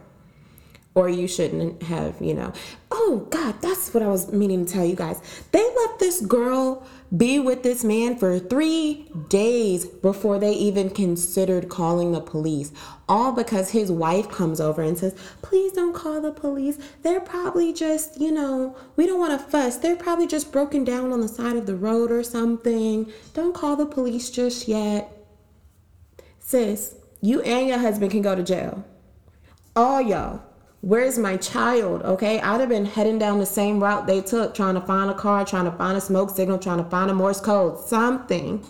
or 0.94 1.08
you 1.08 1.26
shouldn't 1.26 1.82
have, 1.82 2.20
you 2.20 2.34
know. 2.34 2.52
Oh, 2.92 3.26
God, 3.30 3.60
that's 3.60 3.92
what 3.92 4.02
I 4.02 4.06
was 4.06 4.32
meaning 4.32 4.64
to 4.64 4.72
tell 4.72 4.84
you 4.84 4.94
guys. 4.94 5.20
They 5.50 5.58
let 5.58 5.98
this 5.98 6.20
girl 6.20 6.86
be 7.16 7.40
with 7.40 7.64
this 7.64 7.82
man 7.82 8.16
for 8.16 8.38
three 8.38 9.08
days 9.28 9.86
before 9.86 10.38
they 10.38 10.52
even 10.52 10.90
considered 10.90 11.68
calling 11.68 12.12
the 12.12 12.20
police. 12.20 12.72
All 13.08 13.32
because 13.32 13.70
his 13.70 13.90
wife 13.90 14.28
comes 14.28 14.60
over 14.60 14.82
and 14.82 14.96
says, 14.96 15.14
Please 15.42 15.72
don't 15.72 15.94
call 15.94 16.20
the 16.20 16.30
police. 16.30 16.78
They're 17.02 17.20
probably 17.20 17.72
just, 17.72 18.20
you 18.20 18.30
know, 18.30 18.76
we 18.94 19.06
don't 19.06 19.18
want 19.18 19.38
to 19.38 19.46
fuss. 19.46 19.76
They're 19.76 19.96
probably 19.96 20.28
just 20.28 20.52
broken 20.52 20.84
down 20.84 21.12
on 21.12 21.20
the 21.20 21.28
side 21.28 21.56
of 21.56 21.66
the 21.66 21.76
road 21.76 22.12
or 22.12 22.22
something. 22.22 23.12
Don't 23.34 23.54
call 23.54 23.74
the 23.74 23.86
police 23.86 24.30
just 24.30 24.68
yet. 24.68 25.10
Sis, 26.38 26.94
you 27.20 27.40
and 27.42 27.66
your 27.66 27.78
husband 27.78 28.12
can 28.12 28.22
go 28.22 28.36
to 28.36 28.44
jail. 28.44 28.84
All 29.74 30.00
y'all 30.00 30.42
Where's 30.84 31.18
my 31.18 31.38
child? 31.38 32.02
Okay, 32.02 32.38
I'd 32.42 32.60
have 32.60 32.68
been 32.68 32.84
heading 32.84 33.18
down 33.18 33.38
the 33.38 33.46
same 33.46 33.82
route 33.82 34.06
they 34.06 34.20
took, 34.20 34.54
trying 34.54 34.74
to 34.74 34.82
find 34.82 35.10
a 35.10 35.14
car, 35.14 35.42
trying 35.42 35.64
to 35.64 35.72
find 35.72 35.96
a 35.96 36.00
smoke 36.00 36.28
signal, 36.28 36.58
trying 36.58 36.76
to 36.76 36.90
find 36.90 37.10
a 37.10 37.14
Morse 37.14 37.40
code, 37.40 37.80
something. 37.80 38.62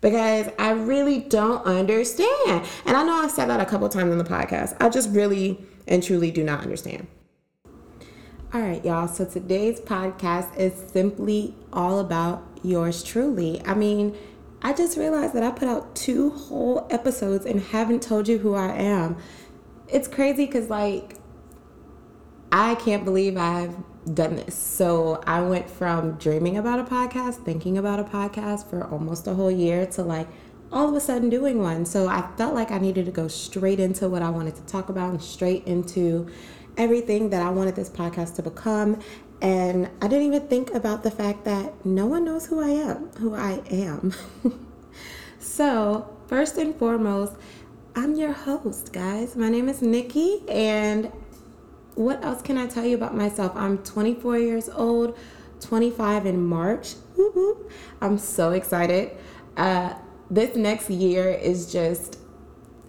Because 0.00 0.48
I 0.58 0.72
really 0.72 1.20
don't 1.20 1.64
understand. 1.64 2.66
And 2.84 2.96
I 2.96 3.04
know 3.04 3.22
I've 3.22 3.30
said 3.30 3.48
that 3.48 3.60
a 3.60 3.64
couple 3.64 3.88
times 3.88 4.10
in 4.10 4.18
the 4.18 4.24
podcast. 4.24 4.76
I 4.80 4.88
just 4.88 5.10
really 5.10 5.64
and 5.86 6.02
truly 6.02 6.32
do 6.32 6.42
not 6.42 6.62
understand. 6.62 7.06
All 8.52 8.60
right, 8.60 8.84
y'all. 8.84 9.06
So 9.06 9.24
today's 9.24 9.78
podcast 9.78 10.56
is 10.56 10.72
simply 10.90 11.54
all 11.72 12.00
about 12.00 12.42
yours 12.64 13.04
truly. 13.04 13.62
I 13.64 13.74
mean, 13.74 14.16
I 14.62 14.72
just 14.72 14.98
realized 14.98 15.32
that 15.34 15.44
I 15.44 15.52
put 15.52 15.68
out 15.68 15.94
two 15.94 16.30
whole 16.30 16.88
episodes 16.90 17.46
and 17.46 17.60
haven't 17.60 18.02
told 18.02 18.26
you 18.26 18.38
who 18.38 18.56
I 18.56 18.72
am. 18.72 19.16
It's 19.88 20.08
crazy 20.08 20.46
because, 20.46 20.68
like, 20.68 21.14
I 22.52 22.74
can't 22.76 23.04
believe 23.04 23.36
I've 23.36 23.76
done 24.14 24.36
this. 24.36 24.54
So 24.54 25.22
I 25.26 25.40
went 25.42 25.68
from 25.68 26.12
dreaming 26.12 26.56
about 26.56 26.78
a 26.78 26.84
podcast, 26.84 27.44
thinking 27.44 27.78
about 27.78 27.98
a 27.98 28.04
podcast 28.04 28.70
for 28.70 28.84
almost 28.86 29.26
a 29.26 29.34
whole 29.34 29.50
year 29.50 29.86
to 29.86 30.02
like 30.02 30.28
all 30.72 30.88
of 30.88 30.94
a 30.94 31.00
sudden 31.00 31.28
doing 31.28 31.60
one. 31.60 31.84
So 31.84 32.08
I 32.08 32.28
felt 32.36 32.54
like 32.54 32.70
I 32.70 32.78
needed 32.78 33.06
to 33.06 33.12
go 33.12 33.28
straight 33.28 33.80
into 33.80 34.08
what 34.08 34.22
I 34.22 34.30
wanted 34.30 34.56
to 34.56 34.62
talk 34.62 34.88
about 34.88 35.10
and 35.10 35.22
straight 35.22 35.66
into 35.66 36.28
everything 36.76 37.30
that 37.30 37.42
I 37.42 37.50
wanted 37.50 37.76
this 37.76 37.90
podcast 37.90 38.36
to 38.36 38.42
become. 38.42 39.00
And 39.42 39.90
I 40.00 40.08
didn't 40.08 40.26
even 40.26 40.48
think 40.48 40.72
about 40.72 41.02
the 41.02 41.10
fact 41.10 41.44
that 41.44 41.84
no 41.84 42.06
one 42.06 42.24
knows 42.24 42.46
who 42.46 42.60
I 42.60 42.68
am, 42.68 43.10
who 43.18 43.34
I 43.34 43.60
am. 43.70 44.14
so, 45.38 46.16
first 46.26 46.56
and 46.56 46.74
foremost, 46.74 47.34
I'm 47.94 48.14
your 48.14 48.32
host, 48.32 48.92
guys. 48.92 49.36
My 49.36 49.48
name 49.48 49.68
is 49.68 49.82
Nikki, 49.82 50.42
and 50.48 51.12
what 51.96 52.22
else 52.24 52.42
can 52.42 52.56
I 52.58 52.66
tell 52.66 52.84
you 52.84 52.94
about 52.94 53.16
myself? 53.16 53.52
I'm 53.56 53.78
24 53.78 54.38
years 54.38 54.68
old, 54.68 55.18
25 55.60 56.26
in 56.26 56.46
March. 56.46 56.94
I'm 58.00 58.18
so 58.18 58.52
excited. 58.52 59.16
Uh, 59.56 59.94
this 60.30 60.54
next 60.56 60.90
year 60.90 61.30
is 61.30 61.72
just 61.72 62.18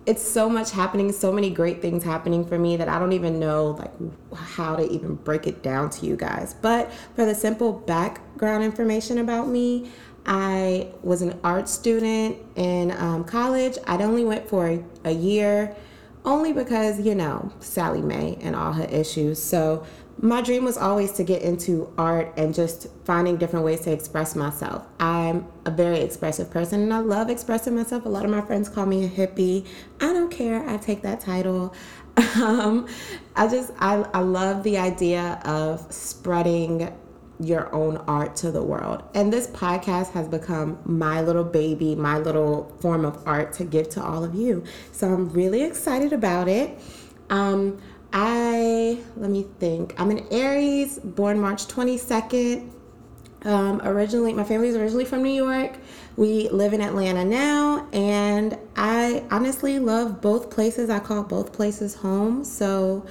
it's 0.05 0.23
so 0.25 0.49
much 0.49 0.71
happening 0.71 1.11
so 1.11 1.31
many 1.33 1.49
great 1.49 1.81
things 1.81 2.03
happening 2.03 2.45
for 2.45 2.57
me 2.57 2.77
that 2.77 2.87
i 2.87 2.97
don't 2.97 3.11
even 3.11 3.39
know 3.39 3.71
like 3.77 3.91
how 4.33 4.75
to 4.75 4.89
even 4.89 5.15
break 5.15 5.45
it 5.45 5.61
down 5.61 5.89
to 5.89 6.05
you 6.05 6.15
guys 6.15 6.55
but 6.61 6.91
for 7.15 7.25
the 7.25 7.35
simple 7.35 7.73
background 7.73 8.63
information 8.63 9.17
about 9.19 9.47
me 9.49 9.91
i 10.25 10.87
was 11.03 11.21
an 11.21 11.37
art 11.43 11.69
student 11.69 12.37
in 12.55 12.89
um, 12.91 13.23
college 13.23 13.77
i'd 13.87 14.01
only 14.01 14.23
went 14.23 14.47
for 14.47 14.67
a, 14.67 14.83
a 15.03 15.11
year 15.11 15.75
only 16.27 16.51
because, 16.51 16.99
you 16.99 17.15
know, 17.15 17.51
Sallie 17.61 18.01
Mae 18.01 18.37
and 18.41 18.55
all 18.55 18.73
her 18.73 18.83
issues. 18.83 19.41
So 19.41 19.85
my 20.19 20.41
dream 20.41 20.65
was 20.65 20.77
always 20.77 21.13
to 21.13 21.23
get 21.23 21.41
into 21.41 21.91
art 21.97 22.33
and 22.35 22.53
just 22.53 22.87
finding 23.05 23.37
different 23.37 23.63
ways 23.63 23.81
to 23.81 23.91
express 23.91 24.35
myself. 24.35 24.85
I'm 24.99 25.47
a 25.65 25.71
very 25.71 26.01
expressive 26.01 26.51
person 26.51 26.81
and 26.81 26.93
I 26.93 26.99
love 26.99 27.29
expressing 27.29 27.75
myself. 27.75 28.05
A 28.05 28.09
lot 28.09 28.25
of 28.25 28.31
my 28.31 28.41
friends 28.41 28.67
call 28.67 28.85
me 28.85 29.05
a 29.05 29.09
hippie. 29.09 29.65
I 30.01 30.11
don't 30.11 30.29
care. 30.29 30.67
I 30.67 30.77
take 30.77 31.01
that 31.01 31.21
title. 31.21 31.73
Um, 32.37 32.87
I 33.35 33.47
just, 33.47 33.71
I, 33.77 33.97
I 34.11 34.21
love 34.21 34.63
the 34.63 34.79
idea 34.79 35.39
of 35.45 35.85
spreading 35.93 36.91
your 37.39 37.73
own 37.73 37.97
art 38.07 38.35
to 38.37 38.51
the 38.51 38.63
world. 38.63 39.03
And 39.13 39.31
this 39.31 39.47
podcast 39.47 40.11
has 40.11 40.27
become 40.27 40.79
my 40.85 41.21
little 41.21 41.43
baby, 41.43 41.95
my 41.95 42.17
little 42.17 42.75
form 42.79 43.05
of 43.05 43.21
art 43.27 43.53
to 43.53 43.63
give 43.63 43.89
to 43.89 44.03
all 44.03 44.23
of 44.23 44.33
you. 44.33 44.63
So 44.91 45.07
I'm 45.07 45.29
really 45.29 45.63
excited 45.63 46.13
about 46.13 46.47
it. 46.47 46.79
Um, 47.29 47.79
I, 48.13 48.99
let 49.17 49.29
me 49.29 49.45
think, 49.59 49.99
I'm 49.99 50.11
an 50.11 50.25
Aries, 50.31 50.97
born 50.99 51.39
March 51.39 51.67
22nd. 51.67 52.71
Um, 53.43 53.81
originally, 53.83 54.33
my 54.33 54.43
family 54.43 54.69
is 54.69 54.75
originally 54.75 55.05
from 55.05 55.21
New 55.23 55.29
York. 55.29 55.77
We 56.15 56.49
live 56.49 56.73
in 56.73 56.81
Atlanta 56.81 57.23
now, 57.23 57.87
and 57.93 58.57
I 58.75 59.23
honestly 59.29 59.77
love 59.77 60.21
both 60.21 60.49
places. 60.49 60.89
I 60.89 60.99
call 60.99 61.23
both 61.23 61.53
places 61.53 61.95
home. 61.95 62.43
So, 62.43 63.05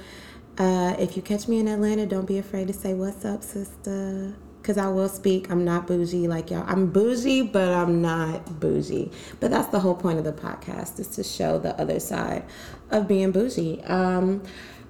uh, 0.57 0.95
if 0.97 1.15
you 1.15 1.21
catch 1.21 1.47
me 1.47 1.59
in 1.59 1.67
Atlanta, 1.67 2.05
don't 2.05 2.25
be 2.25 2.37
afraid 2.37 2.67
to 2.67 2.73
say, 2.73 2.93
What's 2.93 3.23
up, 3.25 3.43
sister? 3.43 4.33
Because 4.61 4.77
I 4.77 4.87
will 4.87 5.07
speak. 5.07 5.49
I'm 5.49 5.63
not 5.63 5.87
bougie 5.87 6.27
like 6.27 6.51
y'all. 6.51 6.65
I'm 6.67 6.87
bougie, 6.87 7.41
but 7.43 7.69
I'm 7.69 8.01
not 8.01 8.59
bougie. 8.59 9.11
But 9.39 9.51
that's 9.51 9.69
the 9.69 9.79
whole 9.79 9.95
point 9.95 10.17
of 10.17 10.25
the 10.25 10.33
podcast 10.33 10.99
is 10.99 11.07
to 11.09 11.23
show 11.23 11.57
the 11.57 11.79
other 11.79 11.99
side 11.99 12.43
of 12.91 13.07
being 13.07 13.31
bougie. 13.31 13.81
Um, 13.83 14.43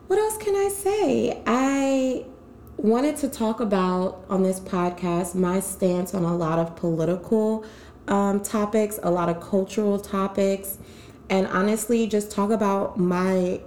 what 0.08 0.18
else 0.18 0.38
can 0.38 0.56
I 0.56 0.70
say? 0.70 1.44
I 1.46 2.26
wanted 2.78 3.18
to 3.18 3.28
talk 3.28 3.60
about 3.60 4.26
on 4.30 4.42
this 4.42 4.60
podcast 4.60 5.36
my 5.36 5.60
stance 5.60 6.14
on 6.14 6.24
a 6.24 6.36
lot 6.36 6.60
of 6.60 6.76
political 6.76 7.66
um, 8.08 8.42
topics, 8.42 9.00
a 9.04 9.12
lot 9.12 9.30
of 9.30 9.42
cultural 9.42 10.00
topics, 10.00 10.78
and 11.30 11.46
honestly, 11.48 12.08
just 12.08 12.32
talk 12.32 12.52
about 12.52 12.98
my 12.98 13.60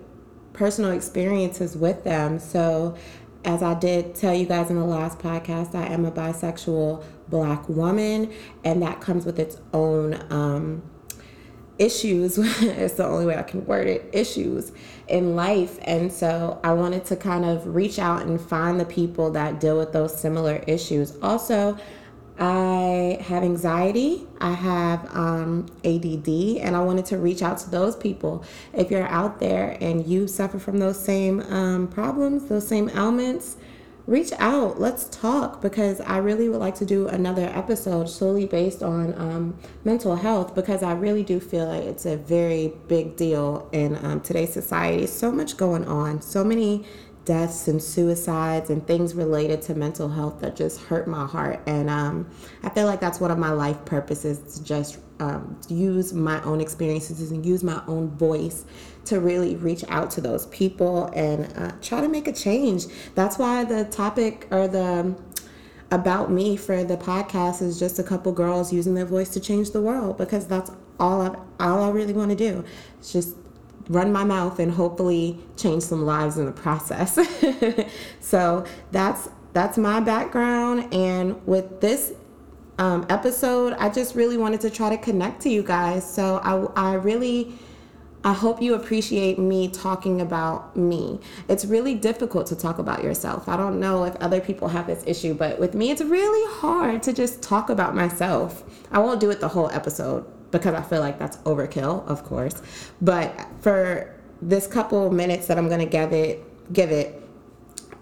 personal 0.53 0.91
experiences 0.93 1.77
with 1.77 2.05
them. 2.05 2.39
So, 2.39 2.97
as 3.45 3.63
I 3.63 3.75
did 3.75 4.15
tell 4.15 4.35
you 4.35 4.45
guys 4.45 4.69
in 4.69 4.77
the 4.77 4.85
last 4.85 5.19
podcast, 5.19 5.75
I 5.75 5.87
am 5.87 6.05
a 6.05 6.13
bisexual 6.13 7.03
black 7.29 7.69
woman, 7.69 8.33
and 8.65 8.83
that 8.83 9.01
comes 9.01 9.25
with 9.25 9.39
its 9.39 9.57
own 9.73 10.15
um, 10.31 10.83
issues. 11.79 12.37
it's 12.63 12.95
the 12.95 13.07
only 13.07 13.27
way 13.27 13.37
I 13.37 13.43
can 13.43 13.65
word 13.65 13.87
it 13.87 14.11
issues 14.13 14.73
in 15.09 15.35
life. 15.35 15.79
And 15.83 16.13
so 16.13 16.61
I 16.63 16.73
wanted 16.73 17.07
to 17.07 17.17
kind 17.17 17.45
of 17.45 17.75
reach 17.75 17.99
out 17.99 18.23
and 18.23 18.41
find 18.41 18.79
the 18.79 18.85
people 18.85 19.31
that 19.33 19.59
deal 19.59 19.79
with 19.79 19.93
those 19.93 20.19
similar 20.19 20.63
issues. 20.67 21.17
Also, 21.23 21.79
I 22.41 23.19
have 23.21 23.43
anxiety, 23.43 24.27
I 24.41 24.53
have 24.53 25.15
um, 25.15 25.67
ADD, 25.85 26.29
and 26.63 26.75
I 26.75 26.81
wanted 26.81 27.05
to 27.07 27.19
reach 27.19 27.43
out 27.43 27.59
to 27.59 27.71
those 27.71 27.95
people. 27.95 28.45
If 28.73 28.91
you're 28.91 29.07
out 29.07 29.41
there 29.41 29.77
and 29.79 30.07
you 30.07 30.27
suffer 30.27 30.59
from 30.59 30.79
those 30.79 30.99
same 30.99 31.41
um, 31.43 31.87
problems, 31.87 32.47
those 32.47 32.67
same 32.67 32.89
ailments, 32.91 33.59
reach 34.07 34.33
out. 34.39 34.81
Let's 34.81 35.05
talk 35.05 35.61
because 35.61 36.01
I 36.01 36.17
really 36.17 36.49
would 36.49 36.61
like 36.61 36.75
to 36.77 36.87
do 36.87 37.09
another 37.09 37.45
episode 37.55 38.09
solely 38.09 38.47
based 38.47 38.83
on 38.83 39.15
um, 39.19 39.59
mental 39.85 40.17
health 40.17 40.55
because 40.55 40.83
I 40.83 40.93
really 40.93 41.23
do 41.23 41.41
feel 41.41 41.67
like 41.67 41.85
it's 41.85 42.07
a 42.07 42.17
very 42.17 42.73
big 42.89 43.17
deal 43.17 43.69
in 43.73 44.03
um, 44.05 44.21
today's 44.23 44.53
society. 44.53 45.07
So 45.07 45.31
much 45.31 45.59
going 45.59 45.87
on, 45.87 46.23
so 46.23 46.43
many 46.43 46.87
deaths 47.31 47.69
and 47.69 47.81
suicides 47.81 48.71
and 48.71 48.85
things 48.89 49.15
related 49.15 49.63
to 49.63 49.73
mental 49.73 50.09
health 50.09 50.41
that 50.41 50.57
just 50.57 50.81
hurt 50.81 51.07
my 51.07 51.25
heart. 51.25 51.61
And 51.65 51.89
um, 51.89 52.29
I 52.65 52.71
feel 52.71 52.87
like 52.87 52.99
that's 52.99 53.21
one 53.21 53.31
of 53.31 53.39
my 53.39 53.53
life 53.53 53.85
purposes 53.85 54.57
to 54.57 54.65
just 54.65 54.99
um, 55.21 55.57
use 55.69 56.13
my 56.13 56.43
own 56.43 56.61
experiences 56.61 57.31
and 57.31 57.47
use 57.47 57.63
my 57.63 57.81
own 57.87 58.09
voice 58.17 58.65
to 59.05 59.21
really 59.21 59.55
reach 59.55 59.85
out 59.89 60.11
to 60.11 60.21
those 60.21 60.47
people 60.47 61.05
and 61.15 61.57
uh, 61.57 61.71
try 61.81 62.01
to 62.01 62.09
make 62.09 62.27
a 62.27 62.33
change. 62.33 62.87
That's 63.15 63.39
why 63.39 63.63
the 63.63 63.85
topic 63.85 64.49
or 64.51 64.67
the 64.67 65.15
about 65.93 66.33
me 66.33 66.57
for 66.57 66.83
the 66.83 66.97
podcast 66.97 67.63
is 67.63 67.79
just 67.79 68.01
a 68.01 68.03
couple 68.03 68.33
girls 68.33 68.73
using 68.73 68.95
their 68.95 69.07
voice 69.07 69.29
to 69.31 69.41
change 69.41 69.71
the 69.71 69.81
world 69.81 70.19
because 70.19 70.49
that's 70.49 70.73
all 70.99 71.23
I 71.23 71.37
all 71.65 71.85
I 71.85 71.91
really 71.91 72.13
want 72.13 72.31
to 72.31 72.37
do. 72.37 72.65
It's 72.99 73.13
just 73.13 73.37
run 73.91 74.13
my 74.13 74.23
mouth 74.23 74.61
and 74.61 74.71
hopefully 74.71 75.37
change 75.57 75.83
some 75.83 76.07
lives 76.07 76.39
in 76.39 76.47
the 76.47 76.53
process. 76.53 77.19
so 78.21 78.65
that's 78.93 79.29
that's 79.53 79.77
my 79.77 79.99
background 79.99 80.95
and 80.95 81.45
with 81.45 81.81
this 81.81 82.13
um, 82.79 83.05
episode 83.11 83.73
i 83.75 83.91
just 83.91 84.15
really 84.15 84.37
wanted 84.37 84.61
to 84.61 84.71
try 84.71 84.89
to 84.89 84.97
connect 84.97 85.43
to 85.43 85.51
you 85.51 85.61
guys 85.61 86.09
so 86.09 86.37
i, 86.45 86.91
I 86.93 86.95
really 86.95 87.53
I 88.23 88.35
hope 88.35 88.61
you 88.61 88.75
appreciate 88.75 89.39
me 89.39 89.69
talking 89.69 90.21
about 90.21 90.77
me. 90.77 91.21
It's 91.49 91.65
really 91.65 91.95
difficult 91.95 92.47
to 92.49 92.55
talk 92.55 92.79
about 92.79 93.03
yourself. 93.03 93.49
I 93.49 93.57
don't 93.57 93.81
know 93.81 94.05
if 94.05 94.15
other 94.17 94.43
people 94.43 94.69
have 94.69 94.87
this 94.87 95.03
issue, 95.07 95.33
but 95.33 95.59
with 95.59 95.75
me, 95.75 95.91
it's 95.91 96.03
really 96.03 96.55
hard 96.57 97.03
to 97.05 97.15
just 97.15 97.41
talk 97.41 97.71
about 97.71 97.95
myself. 97.95 98.63
I 98.93 98.99
won't 98.99 99.21
do 99.21 99.31
it 99.31 99.41
the 99.41 99.49
whole 99.49 99.71
episode 99.71 100.27
because 100.51 100.75
I 100.75 100.83
feel 100.83 101.01
like 101.01 101.19
that's 101.19 101.37
overkill, 101.39 102.07
of 102.07 102.25
course. 102.25 102.61
But 103.01 103.47
for 103.61 104.15
this 104.43 104.67
couple 104.67 105.11
minutes 105.11 105.47
that 105.47 105.59
I'm 105.59 105.69
going 105.69 105.81
to 105.81 105.87
give 105.87 106.13
it, 106.13 106.73
give 106.73 106.91
it, 106.91 107.17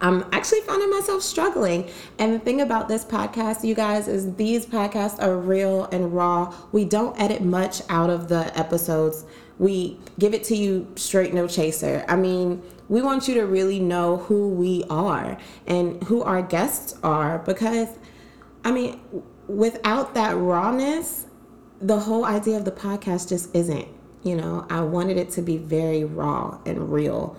I'm 0.01 0.25
actually 0.33 0.61
finding 0.61 0.91
myself 0.91 1.23
struggling. 1.23 1.91
And 2.19 2.35
the 2.35 2.39
thing 2.39 2.61
about 2.61 2.89
this 2.89 3.05
podcast, 3.05 3.65
you 3.65 3.75
guys, 3.75 4.07
is 4.07 4.35
these 4.37 4.65
podcasts 4.65 5.21
are 5.21 5.37
real 5.37 5.85
and 5.87 6.13
raw. 6.13 6.55
We 6.71 6.85
don't 6.85 7.19
edit 7.21 7.43
much 7.43 7.83
out 7.89 8.09
of 8.09 8.29
the 8.29 8.57
episodes. 8.59 9.25
We 9.59 9.99
give 10.19 10.35
it 10.35 10.45
to 10.45 10.57
you 10.57 10.87
straight, 10.95 11.35
no 11.35 11.49
chaser. 11.49 12.05
I 12.09 12.15
mean, 12.15 12.63
we 12.89 13.03
want 13.03 13.27
you 13.27 13.35
to 13.35 13.47
really 13.47 13.81
know 13.81 14.19
who 14.19 14.51
we 14.51 14.85
are 14.89 15.37
and 15.67 16.03
who 16.05 16.23
our 16.23 16.43
guests 16.43 16.95
are 17.03 17.41
because, 17.41 17.89
I 18.65 18.71
mean, 18.71 19.01
without 19.49 20.15
that 20.15 20.37
rawness, 20.37 21.27
the 21.81 22.01
whole 22.01 22.25
idea 22.25 22.57
of 22.57 22.65
the 22.65 22.73
podcast 22.73 23.29
just 23.29 23.55
isn't. 23.55 23.89
You 24.23 24.37
know, 24.37 24.67
I 24.69 24.81
wanted 24.81 25.17
it 25.17 25.31
to 25.31 25.43
be 25.43 25.57
very 25.59 26.05
raw 26.05 26.59
and 26.67 26.93
real. 26.93 27.37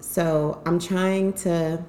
So 0.00 0.60
I'm 0.66 0.78
trying 0.78 1.32
to 1.34 1.84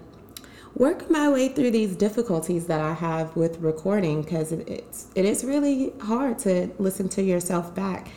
work 0.75 1.09
my 1.09 1.27
way 1.27 1.49
through 1.49 1.71
these 1.71 1.95
difficulties 1.95 2.67
that 2.67 2.79
I 2.79 2.93
have 2.93 3.35
with 3.35 3.59
recording 3.59 4.21
because 4.21 4.51
it's 4.51 5.07
it 5.15 5.25
is 5.25 5.43
really 5.43 5.91
hard 6.01 6.37
to 6.39 6.69
listen 6.77 7.09
to 7.09 7.23
yourself 7.23 7.73
back. 7.73 8.09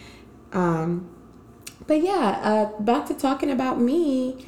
Um, 0.52 1.08
but 1.86 2.02
yeah, 2.02 2.40
uh, 2.42 2.82
back 2.82 3.06
to 3.06 3.14
talking 3.14 3.50
about 3.50 3.80
me. 3.80 4.46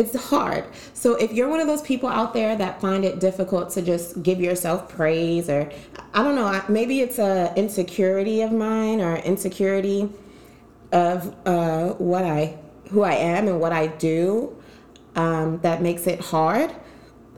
It's 0.00 0.16
hard. 0.16 0.64
So 0.94 1.14
if 1.14 1.32
you're 1.32 1.48
one 1.48 1.60
of 1.60 1.66
those 1.66 1.82
people 1.82 2.08
out 2.08 2.32
there 2.32 2.56
that 2.56 2.80
find 2.80 3.04
it 3.04 3.20
difficult 3.20 3.70
to 3.72 3.82
just 3.82 4.22
give 4.22 4.40
yourself 4.40 4.88
praise, 4.88 5.50
or 5.50 5.70
I 6.14 6.22
don't 6.22 6.36
know, 6.36 6.62
maybe 6.68 7.00
it's 7.00 7.18
a 7.18 7.52
insecurity 7.54 8.40
of 8.40 8.50
mine 8.50 9.02
or 9.02 9.16
insecurity 9.16 10.08
of 10.90 11.34
uh, 11.46 11.88
what 11.94 12.24
I 12.24 12.58
who 12.90 13.02
I 13.02 13.12
am 13.12 13.46
and 13.46 13.60
what 13.60 13.72
I 13.72 13.88
do 13.88 14.56
um, 15.16 15.60
that 15.60 15.82
makes 15.82 16.06
it 16.06 16.20
hard 16.20 16.74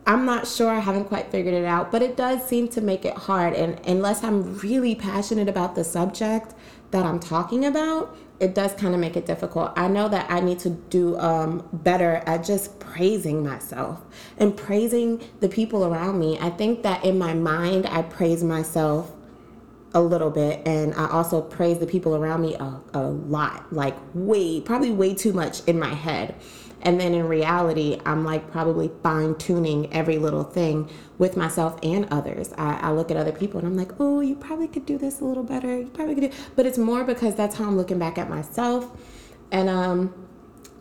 I'm 0.07 0.25
not 0.25 0.49
sure. 0.49 0.69
I 0.69 0.81
haven't 0.81 1.04
quite 1.04 1.31
figured 1.31 1.54
it 1.54 1.64
out, 1.64 1.92
but 1.92 2.02
it 2.02 2.16
does 2.16 2.47
seem 2.47 2.67
to 2.69 2.80
make 2.80 3.04
it 3.04 3.17
hard. 3.17 3.54
And 3.54 3.78
unless 3.86 4.25
I'm 4.25 4.58
really 4.58 4.95
passionate 4.95 5.49
about 5.49 5.75
the 5.76 5.84
subject 5.84 6.54
that 6.93 7.05
I'm 7.05 7.19
talking 7.19 7.65
about, 7.65 8.17
it 8.39 8.55
does 8.55 8.73
kind 8.75 8.95
of 8.95 9.00
make 9.00 9.17
it 9.17 9.26
difficult. 9.26 9.73
I 9.76 9.89
know 9.89 10.09
that 10.09 10.31
I 10.31 10.41
need 10.41 10.59
to 10.61 10.71
do 10.71 11.19
um, 11.19 11.69
better 11.73 12.23
at 12.26 12.45
just 12.45 12.78
praising 12.81 13.45
myself 13.45 14.00
and 14.39 14.57
praising 14.57 15.23
the 15.41 15.49
people 15.49 15.85
around 15.85 16.19
me. 16.19 16.39
I 16.41 16.50
think 16.50 16.83
that 16.83 17.05
in 17.05 17.19
my 17.19 17.35
mind, 17.35 17.87
I 17.87 18.02
praise 18.02 18.43
myself 18.45 19.13
a 19.95 20.00
little 20.00 20.31
bit 20.31 20.67
and 20.67 20.95
I 20.95 21.09
also 21.11 21.43
praise 21.43 21.78
the 21.78 21.87
people 21.87 22.17
around 22.17 22.43
me 22.43 22.55
a, 22.55 22.81
a 22.95 23.02
lot, 23.02 23.73
like 23.73 23.97
way, 24.15 24.61
probably 24.61 24.91
way 24.91 25.15
too 25.15 25.33
much 25.33 25.63
in 25.67 25.78
my 25.78 25.95
head. 25.95 26.35
And 26.82 27.00
then 27.00 27.14
in 27.14 27.28
reality, 27.28 28.00
I'm 28.04 28.25
like 28.25 28.50
probably 28.50 28.90
fine 29.02 29.36
tuning 29.36 29.92
every 29.92 30.18
little 30.18 30.42
thing 30.42 30.90
with 31.16 31.36
myself 31.36 31.78
and 31.82 32.06
others. 32.10 32.52
I, 32.58 32.75
I, 32.75 32.90
look 32.90 33.10
at 33.12 33.16
other 33.16 33.30
people 33.30 33.58
and 33.58 33.68
I'm 33.68 33.76
like, 33.76 33.92
oh, 34.00 34.21
you 34.21 34.34
probably 34.34 34.66
could 34.66 34.84
do 34.84 34.99
this 34.99 35.21
a 35.21 35.25
little 35.25 35.45
better. 35.45 35.78
You 35.78 35.86
probably 35.86 36.14
could 36.16 36.30
do, 36.32 36.36
but 36.56 36.66
it's 36.66 36.78
more 36.78 37.04
because 37.04 37.36
that's 37.36 37.56
how 37.56 37.66
I'm 37.66 37.76
looking 37.76 38.00
back 38.00 38.18
at 38.18 38.28
myself. 38.28 38.90
And 39.52 39.68
um, 39.68 40.12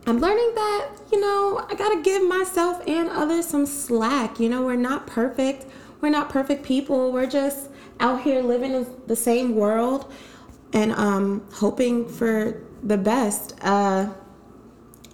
I'm 0.08 0.20
learning 0.20 0.52
that, 0.56 0.90
you 1.12 1.22
know, 1.22 1.66
I 1.70 1.76
gotta 1.76 2.02
give 2.02 2.28
myself 2.28 2.82
and 2.88 3.08
others 3.10 3.46
some 3.46 3.68
slack. 3.68 4.40
You 4.40 4.50
know, 4.50 4.64
we're 4.64 4.76
not 4.76 5.06
perfect. 5.06 5.68
We're 6.02 6.10
not 6.10 6.30
perfect 6.30 6.64
people. 6.64 7.12
We're 7.12 7.28
just 7.28 7.70
out 8.00 8.24
here 8.24 8.42
living 8.42 8.74
in 8.74 8.88
the 9.06 9.16
same 9.16 9.56
world 9.56 10.12
and 10.74 10.94
um, 10.94 11.46
hoping 11.54 12.08
for 12.08 12.64
the 12.82 12.98
best. 12.98 13.54
Uh, 13.62 14.10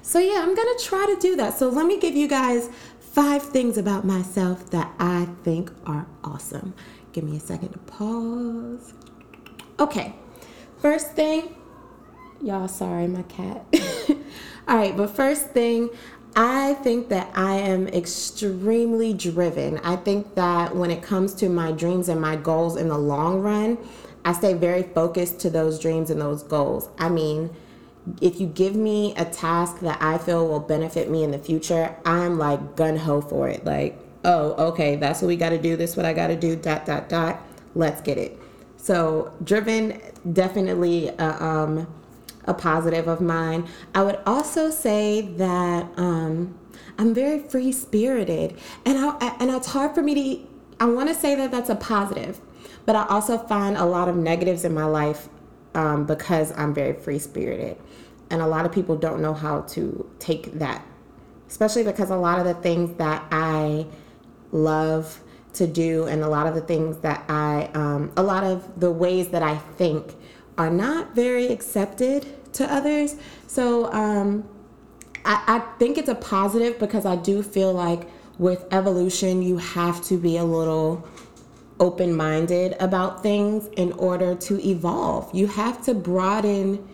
so, 0.07 0.19
yeah, 0.19 0.39
I'm 0.39 0.55
going 0.55 0.77
to 0.77 0.83
try 0.85 1.05
to 1.13 1.19
do 1.19 1.35
that. 1.35 1.57
So, 1.57 1.67
let 1.67 1.85
me 1.85 1.99
give 1.99 2.15
you 2.15 2.29
guys 2.29 2.69
five 2.99 3.43
things 3.43 3.77
about 3.77 4.05
myself 4.05 4.69
that 4.69 4.89
I 4.99 5.27
think 5.43 5.69
are 5.85 6.07
awesome. 6.23 6.73
Give 7.11 7.25
me 7.25 7.35
a 7.35 7.39
second 7.41 7.73
to 7.73 7.79
pause. 7.79 8.93
Okay, 9.79 10.15
first 10.77 11.11
thing, 11.11 11.55
y'all, 12.41 12.69
sorry, 12.69 13.07
my 13.07 13.23
cat. 13.23 13.65
All 14.67 14.77
right, 14.77 14.95
but 14.95 15.09
first 15.09 15.49
thing, 15.49 15.89
I 16.37 16.75
think 16.75 17.09
that 17.09 17.31
I 17.35 17.55
am 17.55 17.87
extremely 17.87 19.13
driven. 19.13 19.79
I 19.79 19.95
think 19.97 20.35
that 20.35 20.75
when 20.75 20.89
it 20.89 21.01
comes 21.01 21.33
to 21.35 21.49
my 21.49 21.71
dreams 21.71 22.07
and 22.07 22.21
my 22.21 22.37
goals 22.37 22.77
in 22.77 22.87
the 22.87 22.97
long 22.97 23.41
run, 23.41 23.77
I 24.23 24.33
stay 24.33 24.53
very 24.53 24.83
focused 24.83 25.39
to 25.39 25.49
those 25.49 25.79
dreams 25.79 26.11
and 26.11 26.21
those 26.21 26.43
goals. 26.43 26.89
I 26.97 27.09
mean, 27.09 27.49
if 28.21 28.39
you 28.39 28.47
give 28.47 28.75
me 28.75 29.13
a 29.15 29.25
task 29.25 29.79
that 29.79 30.01
I 30.01 30.17
feel 30.17 30.47
will 30.47 30.59
benefit 30.59 31.09
me 31.09 31.23
in 31.23 31.31
the 31.31 31.39
future, 31.39 31.95
I'm 32.05 32.37
like 32.37 32.75
gun 32.75 32.97
ho 32.97 33.21
for 33.21 33.49
it. 33.49 33.65
Like, 33.65 33.99
oh, 34.23 34.67
okay, 34.69 34.95
that's 34.95 35.21
what 35.21 35.27
we 35.27 35.35
got 35.35 35.49
to 35.49 35.57
do. 35.57 35.75
This 35.75 35.95
what 35.95 36.05
I 36.05 36.13
got 36.13 36.27
to 36.27 36.35
do. 36.35 36.55
Dot 36.55 36.85
dot 36.85 37.09
dot. 37.09 37.41
Let's 37.75 38.01
get 38.01 38.17
it. 38.17 38.39
So 38.77 39.33
driven, 39.43 40.01
definitely 40.31 41.09
a, 41.09 41.43
um, 41.43 41.87
a 42.45 42.53
positive 42.53 43.07
of 43.07 43.19
mine. 43.19 43.67
I 43.93 44.03
would 44.03 44.19
also 44.25 44.69
say 44.69 45.21
that 45.21 45.87
um, 45.97 46.57
I'm 46.97 47.13
very 47.13 47.39
free 47.39 47.71
spirited, 47.71 48.57
and 48.85 48.97
I, 48.97 49.35
and 49.39 49.51
it's 49.51 49.67
hard 49.67 49.93
for 49.93 50.01
me 50.01 50.15
to. 50.15 50.47
I 50.79 50.85
want 50.85 51.09
to 51.09 51.15
say 51.15 51.35
that 51.35 51.51
that's 51.51 51.69
a 51.69 51.75
positive, 51.75 52.39
but 52.85 52.95
I 52.95 53.05
also 53.07 53.37
find 53.37 53.75
a 53.75 53.85
lot 53.85 54.07
of 54.07 54.15
negatives 54.15 54.63
in 54.63 54.73
my 54.73 54.85
life 54.85 55.27
um, 55.73 56.05
because 56.05 56.51
I'm 56.57 56.73
very 56.73 56.93
free 56.93 57.19
spirited. 57.19 57.77
And 58.29 58.41
a 58.41 58.47
lot 58.47 58.65
of 58.65 58.71
people 58.71 58.95
don't 58.95 59.21
know 59.21 59.33
how 59.33 59.61
to 59.61 60.09
take 60.19 60.53
that, 60.59 60.85
especially 61.47 61.83
because 61.83 62.09
a 62.09 62.17
lot 62.17 62.39
of 62.39 62.45
the 62.45 62.55
things 62.55 62.97
that 62.97 63.25
I 63.31 63.85
love 64.51 65.21
to 65.53 65.67
do 65.67 66.05
and 66.05 66.23
a 66.23 66.29
lot 66.29 66.47
of 66.47 66.55
the 66.55 66.61
things 66.61 66.97
that 66.97 67.23
I, 67.29 67.69
um, 67.73 68.11
a 68.15 68.23
lot 68.23 68.43
of 68.43 68.79
the 68.79 68.91
ways 68.91 69.29
that 69.29 69.41
I 69.41 69.57
think 69.57 70.15
are 70.57 70.69
not 70.69 71.15
very 71.15 71.47
accepted 71.47 72.53
to 72.53 72.71
others. 72.71 73.15
So 73.47 73.91
um, 73.91 74.47
I, 75.25 75.43
I 75.47 75.59
think 75.77 75.97
it's 75.97 76.09
a 76.09 76.15
positive 76.15 76.79
because 76.79 77.05
I 77.05 77.15
do 77.15 77.43
feel 77.43 77.73
like 77.73 78.09
with 78.37 78.65
evolution, 78.71 79.41
you 79.41 79.57
have 79.57 80.03
to 80.05 80.17
be 80.17 80.37
a 80.37 80.43
little 80.43 81.07
open 81.79 82.15
minded 82.15 82.75
about 82.79 83.21
things 83.21 83.67
in 83.77 83.91
order 83.93 84.35
to 84.35 84.67
evolve. 84.67 85.33
You 85.33 85.47
have 85.47 85.83
to 85.83 85.93
broaden 85.93 86.87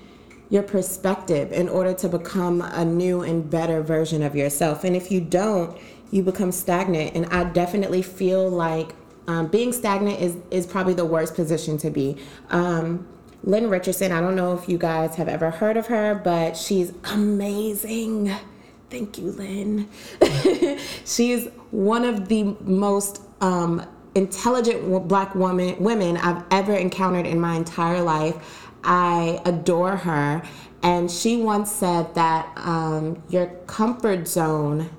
your 0.53 0.61
perspective 0.61 1.51
in 1.51 1.67
order 1.67 1.95
to 1.95 2.07
become 2.07 2.61
a 2.61 2.85
new 2.85 3.23
and 3.23 3.49
better 3.49 3.81
version 3.81 4.21
of 4.21 4.35
yourself. 4.35 4.83
And 4.83 4.95
if 4.95 5.09
you 5.09 5.19
don't, 5.19 5.75
you 6.11 6.21
become 6.21 6.51
stagnant. 6.51 7.15
And 7.15 7.25
I 7.33 7.45
definitely 7.45 8.03
feel 8.03 8.49
like 8.49 8.93
um, 9.27 9.47
being 9.47 9.73
stagnant 9.73 10.21
is, 10.21 10.37
is 10.51 10.67
probably 10.67 10.93
the 10.93 11.05
worst 11.05 11.33
position 11.33 11.79
to 11.79 11.89
be. 11.89 12.17
Um, 12.51 13.07
Lynn 13.43 13.67
Richardson, 13.67 14.11
I 14.11 14.21
don't 14.21 14.35
know 14.35 14.53
if 14.53 14.69
you 14.69 14.77
guys 14.77 15.15
have 15.15 15.27
ever 15.27 15.49
heard 15.49 15.75
of 15.75 15.87
her, 15.87 16.13
but 16.13 16.55
she's 16.55 16.93
amazing. 17.05 18.31
Thank 18.91 19.17
you, 19.17 19.31
Lynn. 19.31 19.89
she's 21.03 21.47
one 21.71 22.05
of 22.05 22.27
the 22.27 22.55
most 22.61 23.23
um, 23.41 23.83
intelligent 24.13 25.07
black 25.07 25.33
woman 25.33 25.81
women 25.81 26.17
I've 26.17 26.43
ever 26.51 26.75
encountered 26.75 27.25
in 27.25 27.39
my 27.39 27.55
entire 27.55 28.03
life. 28.03 28.62
I 28.83 29.41
adore 29.45 29.97
her, 29.97 30.43
and 30.81 31.09
she 31.09 31.37
once 31.37 31.71
said 31.71 32.13
that 32.15 32.51
um, 32.57 33.23
your 33.29 33.47
comfort 33.67 34.27
zone 34.27 34.89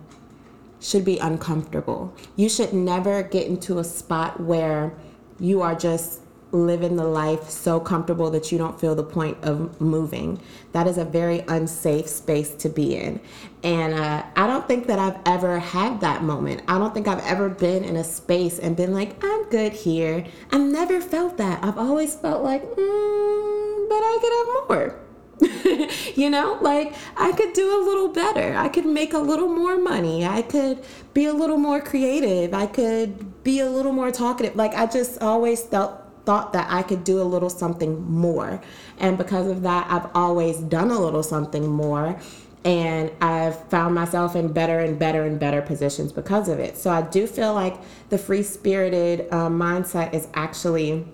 should 0.81 1.05
be 1.05 1.19
uncomfortable. 1.19 2.15
You 2.37 2.49
should 2.49 2.73
never 2.73 3.23
get 3.23 3.47
into 3.47 3.79
a 3.79 3.85
spot 3.85 4.41
where 4.41 4.95
you 5.39 5.63
are 5.63 5.75
just 5.75 6.21
living 6.55 6.95
the 6.95 7.05
life 7.05 7.51
so 7.51 7.81
comfortable 7.81 8.31
that 8.31 8.53
you 8.53 8.59
don't 8.59 8.79
feel 8.79 8.95
the 8.95 9.03
point 9.03 9.37
of 9.43 9.81
moving. 9.81 10.41
That 10.73 10.87
is 10.87 10.99
a 10.99 11.05
very 11.05 11.41
unsafe 11.49 12.07
space 12.07 12.55
to 12.57 12.69
be 12.69 12.95
in. 12.97 13.21
And 13.65 13.95
uh, 13.95 14.25
I 14.37 14.47
don't 14.47 14.69
think 14.69 14.87
that 14.87 14.99
I've 14.99 15.19
ever 15.27 15.59
had 15.59 16.01
that 16.03 16.23
moment. 16.23 16.63
I 16.69 16.79
don't 16.79 16.95
think 16.95 17.09
I've 17.09 17.25
ever 17.25 17.49
been 17.49 17.83
in 17.83 17.97
a 17.97 18.05
space 18.05 18.59
and 18.61 18.77
been 18.77 18.95
like, 18.95 19.17
I'm 19.25 19.49
good 19.49 19.73
here. 19.73 20.25
I've 20.53 20.61
never 20.61 21.01
felt 21.01 21.39
that. 21.39 21.65
I've 21.65 21.79
always 21.79 22.15
felt 22.15 22.45
like, 22.45 22.63
mm, 22.63 23.34
but 23.89 23.97
I 23.97 24.19
could 24.21 24.33
have 24.33 24.69
more. 24.69 25.01
you 26.15 26.31
know, 26.31 26.59
like 26.61 26.95
I 27.17 27.33
could 27.33 27.53
do 27.53 27.81
a 27.81 27.81
little 27.85 28.09
better. 28.09 28.57
I 28.57 28.69
could 28.69 28.87
make 28.87 29.13
a 29.13 29.19
little 29.19 29.49
more 29.49 29.77
money. 29.77 30.25
I 30.25 30.43
could 30.43 30.85
be 31.13 31.27
a 31.27 31.33
little 31.33 31.59
more 31.59 31.81
creative. 31.81 32.55
I 32.55 32.67
could 32.67 33.43
be 33.43 33.61
a 33.61 33.69
little 33.69 33.93
more 33.93 34.11
talkative. 34.11 34.57
Like 34.57 34.75
I 34.75 34.87
just 34.87 35.21
always 35.21 35.63
felt 35.63 36.01
thought 36.25 36.53
that 36.55 36.71
I 36.71 36.83
could 36.83 37.05
do 37.05 37.21
a 37.21 37.25
little 37.25 37.51
something 37.51 38.03
more. 38.11 38.61
And 38.99 39.19
because 39.19 39.47
of 39.47 39.63
that, 39.63 39.87
I've 39.91 40.09
always 40.15 40.59
done 40.59 40.91
a 40.91 40.99
little 40.99 41.23
something 41.23 41.69
more. 41.69 42.19
And 42.65 43.11
I've 43.21 43.63
found 43.69 43.95
myself 43.95 44.35
in 44.35 44.53
better 44.53 44.79
and 44.79 44.99
better 44.99 45.25
and 45.25 45.39
better 45.39 45.61
positions 45.61 46.13
because 46.13 46.49
of 46.49 46.59
it. 46.59 46.79
So 46.79 46.91
I 46.91 47.03
do 47.03 47.27
feel 47.27 47.53
like 47.53 47.77
the 48.09 48.17
free 48.17 48.43
spirited 48.43 49.29
uh, 49.31 49.49
mindset 49.49 50.15
is 50.15 50.29
actually 50.33 51.07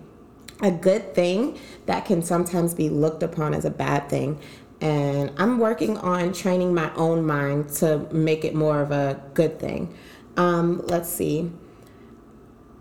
a 0.61 0.71
good 0.71 1.13
thing 1.13 1.59
that 1.91 2.05
can 2.05 2.23
sometimes 2.23 2.73
be 2.73 2.89
looked 2.89 3.21
upon 3.21 3.53
as 3.53 3.65
a 3.65 3.69
bad 3.69 4.09
thing. 4.09 4.39
And 4.79 5.31
I'm 5.37 5.59
working 5.59 5.97
on 5.97 6.33
training 6.33 6.73
my 6.73 6.93
own 6.95 7.25
mind 7.25 7.69
to 7.75 8.07
make 8.11 8.43
it 8.43 8.55
more 8.55 8.81
of 8.81 8.91
a 8.91 9.21
good 9.33 9.59
thing. 9.59 9.95
Um, 10.37 10.81
let's 10.85 11.09
see. 11.09 11.51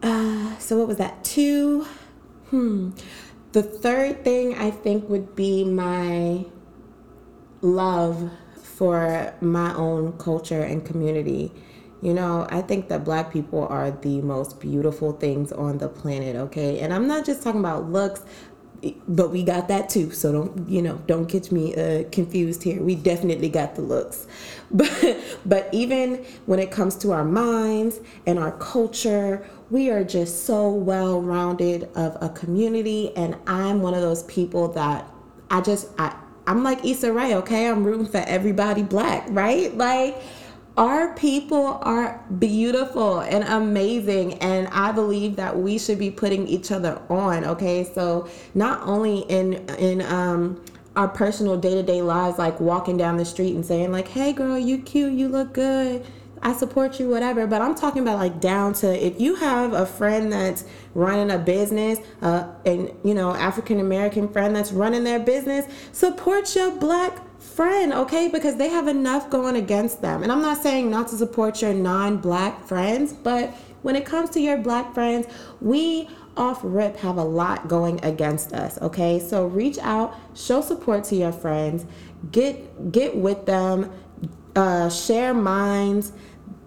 Uh, 0.02 0.56
so, 0.58 0.78
what 0.78 0.88
was 0.88 0.96
that? 0.96 1.22
Two 1.24 1.86
Hmm. 2.50 2.90
The 3.52 3.62
third 3.62 4.24
thing 4.24 4.56
I 4.56 4.72
think 4.72 5.08
would 5.08 5.36
be 5.36 5.62
my 5.62 6.44
love 7.60 8.30
for 8.56 9.32
my 9.40 9.72
own 9.74 10.18
culture 10.18 10.60
and 10.60 10.84
community. 10.84 11.52
You 12.02 12.12
know, 12.12 12.48
I 12.50 12.62
think 12.62 12.88
that 12.88 13.04
black 13.04 13.32
people 13.32 13.68
are 13.68 13.92
the 13.92 14.20
most 14.22 14.58
beautiful 14.58 15.12
things 15.12 15.52
on 15.52 15.78
the 15.78 15.88
planet, 15.88 16.34
okay? 16.34 16.80
And 16.80 16.92
I'm 16.92 17.06
not 17.06 17.24
just 17.24 17.42
talking 17.42 17.60
about 17.60 17.90
looks, 17.90 18.24
but 19.08 19.30
we 19.30 19.42
got 19.42 19.68
that 19.68 19.88
too. 19.88 20.10
So 20.10 20.32
don't, 20.32 20.68
you 20.68 20.80
know, 20.80 21.00
don't 21.06 21.28
get 21.28 21.52
me 21.52 21.74
uh, 21.74 22.04
confused 22.10 22.62
here. 22.62 22.82
We 22.82 22.94
definitely 22.94 23.48
got 23.48 23.74
the 23.74 23.82
looks. 23.82 24.26
But 24.72 25.18
but 25.44 25.68
even 25.72 26.24
when 26.46 26.60
it 26.60 26.70
comes 26.70 26.94
to 26.98 27.10
our 27.10 27.24
minds 27.24 27.98
and 28.24 28.38
our 28.38 28.52
culture, 28.52 29.44
we 29.70 29.88
are 29.88 30.02
just 30.02 30.44
so 30.44 30.68
well 30.68 31.20
rounded 31.20 31.88
of 31.94 32.16
a 32.20 32.28
community 32.30 33.16
and 33.16 33.36
i'm 33.46 33.80
one 33.80 33.94
of 33.94 34.02
those 34.02 34.24
people 34.24 34.68
that 34.68 35.08
i 35.50 35.60
just 35.60 35.88
i 35.98 36.14
i'm 36.46 36.62
like 36.62 36.84
Issa 36.84 37.12
Rae, 37.12 37.34
okay 37.36 37.68
i'm 37.68 37.84
rooting 37.84 38.06
for 38.06 38.18
everybody 38.18 38.82
black 38.82 39.26
right 39.30 39.74
like 39.76 40.20
our 40.80 41.12
people 41.12 41.78
are 41.82 42.24
beautiful 42.38 43.20
and 43.20 43.44
amazing 43.44 44.32
and 44.38 44.66
i 44.68 44.90
believe 44.90 45.36
that 45.36 45.56
we 45.56 45.78
should 45.78 45.98
be 45.98 46.10
putting 46.10 46.48
each 46.48 46.72
other 46.72 47.00
on 47.10 47.44
okay 47.44 47.84
so 47.84 48.26
not 48.54 48.80
only 48.86 49.20
in 49.28 49.52
in 49.76 50.00
um 50.00 50.58
our 50.96 51.06
personal 51.06 51.56
day-to-day 51.56 52.00
lives 52.00 52.38
like 52.38 52.58
walking 52.60 52.96
down 52.96 53.18
the 53.18 53.24
street 53.24 53.54
and 53.54 53.64
saying 53.64 53.92
like 53.92 54.08
hey 54.08 54.32
girl 54.32 54.58
you 54.58 54.78
cute 54.78 55.12
you 55.12 55.28
look 55.28 55.52
good 55.52 56.04
I 56.42 56.54
support 56.54 56.98
you, 56.98 57.08
whatever. 57.10 57.46
But 57.46 57.60
I'm 57.60 57.74
talking 57.74 58.00
about 58.00 58.18
like 58.18 58.40
down 58.40 58.72
to 58.74 59.06
if 59.06 59.20
you 59.20 59.34
have 59.34 59.74
a 59.74 59.84
friend 59.84 60.32
that's 60.32 60.64
running 60.94 61.30
a 61.30 61.36
business, 61.36 61.98
uh, 62.22 62.48
and 62.64 62.90
you 63.04 63.12
know, 63.12 63.34
African 63.34 63.78
American 63.78 64.26
friend 64.26 64.56
that's 64.56 64.72
running 64.72 65.04
their 65.04 65.18
business, 65.18 65.66
support 65.92 66.56
your 66.56 66.70
black 66.70 67.20
friend, 67.40 67.92
okay? 67.92 68.28
Because 68.28 68.56
they 68.56 68.68
have 68.68 68.86
enough 68.86 69.30
going 69.30 69.56
against 69.56 70.02
them. 70.02 70.22
And 70.22 70.30
I'm 70.30 70.42
not 70.42 70.62
saying 70.62 70.90
not 70.90 71.08
to 71.08 71.16
support 71.16 71.60
your 71.62 71.74
non 71.74 72.18
black 72.18 72.64
friends, 72.64 73.12
but 73.12 73.50
when 73.82 73.96
it 73.96 74.04
comes 74.04 74.30
to 74.30 74.40
your 74.40 74.58
black 74.58 74.94
friends, 74.94 75.26
we 75.60 76.08
off 76.36 76.60
rip 76.62 76.96
have 76.98 77.16
a 77.16 77.24
lot 77.24 77.66
going 77.66 78.02
against 78.04 78.52
us, 78.52 78.80
okay? 78.80 79.18
So 79.18 79.46
reach 79.46 79.78
out, 79.78 80.14
show 80.34 80.60
support 80.60 81.04
to 81.04 81.16
your 81.16 81.32
friends, 81.32 81.84
get 82.30 82.92
get 82.92 83.16
with 83.16 83.46
them, 83.46 83.90
uh, 84.54 84.88
share 84.90 85.34
minds 85.34 86.12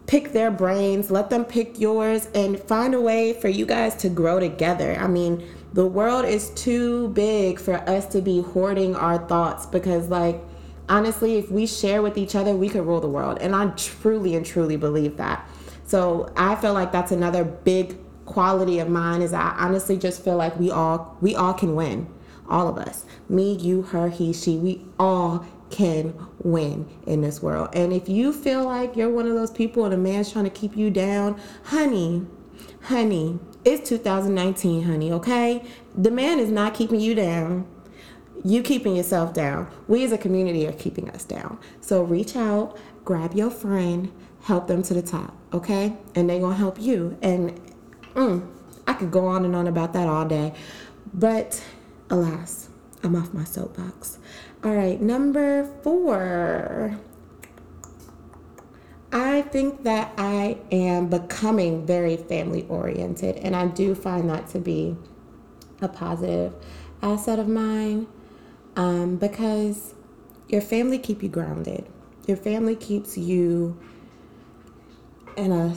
pick 0.06 0.34
their 0.34 0.52
brains, 0.52 1.10
let 1.10 1.30
them 1.30 1.46
pick 1.46 1.80
yours, 1.80 2.28
and 2.36 2.60
find 2.60 2.94
a 2.94 3.02
way 3.02 3.34
for 3.34 3.48
you 3.48 3.66
guys 3.66 3.96
to 3.96 4.10
grow 4.10 4.40
together. 4.40 4.96
I 5.00 5.08
mean, 5.08 5.44
the 5.74 5.88
world 5.88 6.26
is 6.26 6.50
too 6.52 7.10
big 7.10 7.60
for 7.60 7.76
us 7.90 8.06
to 8.08 8.22
be 8.22 8.42
hoarding 8.42 8.96
our 8.96 9.18
thoughts 9.28 9.66
because, 9.66 10.10
like, 10.10 10.40
honestly, 10.90 11.38
if 11.38 11.52
we 11.52 11.66
share 11.66 12.02
with 12.02 12.18
each 12.18 12.36
other, 12.36 12.54
we 12.54 12.70
could 12.70 12.86
rule 12.86 13.02
the 13.02 13.10
world. 13.10 13.38
And 13.42 13.56
I 13.56 13.68
truly 13.72 14.36
and 14.36 14.46
truly 14.46 14.78
believe 14.78 15.18
that. 15.18 15.48
So 15.86 16.32
I 16.36 16.56
feel 16.56 16.74
like 16.74 16.92
that's 16.92 17.12
another 17.12 17.44
big 17.44 17.98
quality 18.26 18.80
of 18.80 18.90
mine 18.90 19.22
is 19.22 19.34
I 19.34 19.56
honestly 19.58 19.98
just 19.98 20.24
feel 20.24 20.38
like 20.38 20.58
we 20.58 20.72
all 20.72 21.18
we 21.22 21.36
all 21.36 21.54
can 21.54 21.76
win. 21.76 22.08
All 22.50 22.68
of 22.68 22.78
us. 22.78 23.06
Me, 23.30 23.54
you, 23.54 23.84
her, 23.84 24.10
he, 24.10 24.34
she, 24.34 24.58
we 24.58 24.86
all 25.00 25.46
can 25.70 26.14
win 26.40 26.88
in 27.08 27.22
this 27.22 27.42
world. 27.42 27.70
And 27.74 27.94
if 27.94 28.08
you 28.10 28.34
feel 28.34 28.66
like 28.66 28.96
you're 28.96 29.10
one 29.10 29.28
of 29.28 29.34
those 29.34 29.50
people 29.50 29.86
and 29.86 29.94
a 29.94 29.98
man's 29.98 30.32
trying 30.32 30.44
to 30.44 30.52
keep 30.52 30.76
you 30.76 30.92
down, 30.92 31.40
honey, 31.64 32.28
honey, 32.84 33.40
it's 33.66 33.90
2019, 33.90 34.84
honey, 34.84 35.12
okay? 35.14 35.66
The 35.96 36.12
man 36.12 36.40
is 36.40 36.52
not 36.52 36.74
keeping 36.74 37.00
you 37.00 37.16
down. 37.16 37.66
You 38.44 38.62
keeping 38.62 38.96
yourself 38.96 39.34
down. 39.34 39.72
We 39.88 40.04
as 40.04 40.12
a 40.12 40.18
community 40.18 40.68
are 40.68 40.74
keeping 40.74 41.10
us 41.12 41.24
down. 41.24 41.60
So 41.80 42.04
reach 42.04 42.36
out, 42.36 42.78
grab 43.06 43.34
your 43.34 43.50
friend, 43.50 44.12
help 44.44 44.68
them 44.68 44.84
to 44.84 44.94
the 44.94 45.02
top, 45.02 45.34
okay? 45.54 45.96
And 46.16 46.30
they're 46.30 46.42
gonna 46.42 46.56
help 46.56 46.80
you. 46.80 47.18
And 47.22 47.60
mm, 48.16 48.46
I 48.86 48.94
could 48.94 49.12
go 49.12 49.28
on 49.28 49.46
and 49.46 49.56
on 49.56 49.68
about 49.68 49.94
that 49.94 50.10
all 50.10 50.26
day. 50.26 50.54
But 51.14 51.64
alas, 52.10 52.70
I'm 53.02 53.16
off 53.16 53.34
my 53.34 53.46
soapbox. 53.46 54.20
All 54.64 54.76
right, 54.76 55.00
number 55.00 55.66
four. 55.82 56.98
I 59.14 59.44
think 59.44 59.84
that 59.84 60.12
I 60.18 60.58
am 60.72 61.08
becoming 61.08 61.86
very 61.86 62.18
family 62.18 62.66
oriented, 62.68 63.38
and 63.38 63.56
I 63.56 63.68
do 63.68 63.94
find 63.94 64.30
that 64.30 64.48
to 64.50 64.60
be 64.60 64.98
a 65.82 65.88
positive 65.88 66.56
asset 67.02 67.38
of 67.38 67.48
mine 67.48 68.08
um, 68.76 69.18
because 69.18 69.94
your 70.48 70.62
family 70.62 71.00
keep 71.00 71.24
you 71.24 71.30
grounded. 71.30 71.86
Your 72.28 72.38
family 72.38 72.76
keeps 72.76 73.18
you 73.18 73.78
in 75.36 75.52
a 75.52 75.76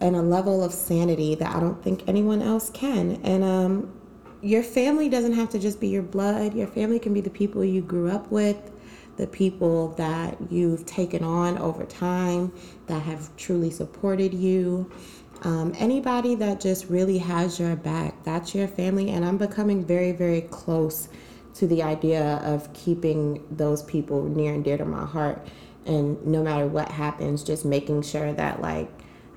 in 0.00 0.14
a 0.14 0.22
level 0.22 0.62
of 0.62 0.72
sanity 0.72 1.34
that 1.34 1.54
I 1.54 1.60
don't 1.60 1.82
think 1.82 2.04
anyone 2.06 2.42
else 2.42 2.70
can. 2.70 3.20
And 3.24 3.42
um, 3.42 3.92
your 4.40 4.62
family 4.62 5.08
doesn't 5.08 5.32
have 5.32 5.50
to 5.50 5.58
just 5.58 5.80
be 5.80 5.88
your 5.88 6.02
blood. 6.02 6.54
Your 6.54 6.68
family 6.68 6.98
can 6.98 7.12
be 7.12 7.20
the 7.20 7.30
people 7.30 7.64
you 7.64 7.82
grew 7.82 8.10
up 8.10 8.30
with, 8.30 8.70
the 9.16 9.26
people 9.26 9.88
that 9.94 10.36
you've 10.50 10.86
taken 10.86 11.24
on 11.24 11.58
over 11.58 11.84
time 11.84 12.52
that 12.86 13.02
have 13.02 13.34
truly 13.36 13.70
supported 13.70 14.32
you. 14.32 14.90
Um, 15.42 15.72
anybody 15.78 16.34
that 16.36 16.60
just 16.60 16.88
really 16.88 17.18
has 17.18 17.58
your 17.58 17.76
back, 17.76 18.22
that's 18.24 18.54
your 18.54 18.68
family. 18.68 19.10
And 19.10 19.24
I'm 19.24 19.38
becoming 19.38 19.84
very, 19.84 20.12
very 20.12 20.42
close 20.42 21.08
to 21.54 21.66
the 21.66 21.82
idea 21.82 22.36
of 22.44 22.72
keeping 22.72 23.44
those 23.50 23.82
people 23.82 24.24
near 24.24 24.54
and 24.54 24.64
dear 24.64 24.78
to 24.78 24.84
my 24.84 25.04
heart. 25.04 25.46
And 25.86 26.24
no 26.26 26.42
matter 26.42 26.66
what 26.66 26.90
happens, 26.90 27.42
just 27.42 27.64
making 27.64 28.02
sure 28.02 28.32
that, 28.32 28.60
like, 28.60 28.90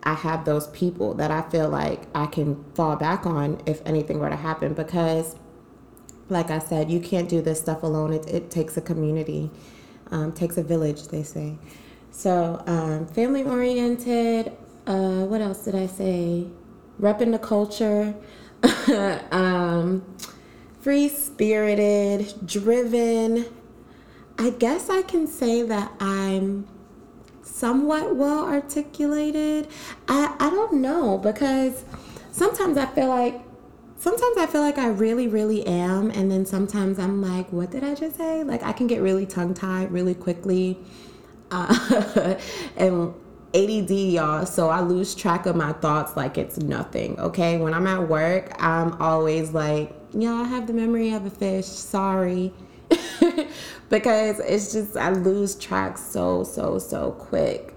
I 0.04 0.14
have 0.16 0.46
those 0.46 0.68
people 0.68 1.14
that 1.16 1.32
I 1.32 1.44
feel 1.44 1.70
like 1.70 2.02
I 2.16 2.26
can 2.26 2.64
fall 2.74 2.96
back 2.96 3.26
on 3.26 3.62
if 3.66 3.82
anything 3.86 4.20
were 4.20 4.30
to 4.30 4.36
happen 4.36 4.74
because 4.74 5.36
like 6.32 6.50
I 6.50 6.60
said, 6.60 6.90
you 6.90 7.00
can't 7.02 7.30
do 7.30 7.42
this 7.42 7.60
stuff 7.60 7.84
alone. 7.84 8.14
It, 8.14 8.26
it 8.28 8.50
takes 8.50 8.78
a 8.78 8.82
community, 8.82 9.52
um, 10.12 10.32
takes 10.32 10.58
a 10.58 10.64
village, 10.64 11.10
they 11.10 11.24
say. 11.24 11.58
So, 12.10 12.64
um, 12.66 13.06
family 13.08 13.44
oriented. 13.44 14.54
Uh, 14.88 15.26
what 15.26 15.42
else 15.42 15.66
did 15.66 15.76
I 15.76 15.88
say? 15.88 16.48
Repping 17.00 17.32
the 17.34 17.40
culture. 17.40 18.16
um, 19.32 20.04
free 20.82 21.08
spirited, 21.08 22.34
driven. 22.46 23.46
I 24.38 24.50
guess 24.50 24.90
I 24.90 25.04
can 25.04 25.28
say 25.28 25.62
that 25.64 25.92
I'm 26.00 26.68
somewhat 27.44 28.16
well 28.16 28.46
articulated. 28.46 29.68
I, 30.08 30.36
I 30.40 30.50
don't 30.50 30.82
know 30.82 31.20
because 31.20 31.86
sometimes 32.32 32.78
I 32.78 32.88
feel 32.88 33.08
like 33.08 33.40
sometimes 33.98 34.38
I 34.38 34.48
feel 34.48 34.62
like 34.62 34.80
I 34.80 34.88
really, 34.88 35.28
really 35.28 35.66
am. 35.68 36.10
And 36.10 36.32
then 36.32 36.46
sometimes 36.46 36.98
I'm 36.98 37.22
like, 37.22 37.52
what 37.54 37.70
did 37.70 37.84
I 37.84 37.94
just 37.94 38.18
say? 38.18 38.44
Like 38.44 38.64
I 38.64 38.72
can 38.72 38.88
get 38.88 39.02
really 39.02 39.28
tongue 39.28 39.54
tied 39.54 39.92
really 39.92 40.16
quickly. 40.16 40.80
Uh, 41.52 42.40
and 42.78 43.14
ADD, 43.54 43.92
y'all, 43.92 44.46
so 44.46 44.70
I 44.70 44.80
lose 44.80 45.14
track 45.14 45.46
of 45.46 45.56
my 45.56 45.74
thoughts 45.74 46.16
like 46.16 46.38
it's 46.38 46.58
nothing. 46.58 47.20
Okay, 47.20 47.58
when 47.58 47.74
I'm 47.74 47.86
at 47.86 48.08
work, 48.08 48.52
I'm 48.58 48.94
always 49.02 49.52
like, 49.52 49.94
yeah, 50.14 50.34
I 50.34 50.44
have 50.46 50.68
the 50.68 50.74
memory 50.74 51.14
of 51.14 51.26
a 51.26 51.30
fish. 51.30 51.66
Sorry. 51.66 52.54
because 53.90 54.40
it's 54.40 54.74
just 54.74 54.98
I 54.98 55.12
lose 55.12 55.56
track 55.56 55.98
so 55.98 56.44
so 56.44 56.80
so 56.80 57.12
quick. 57.12 57.74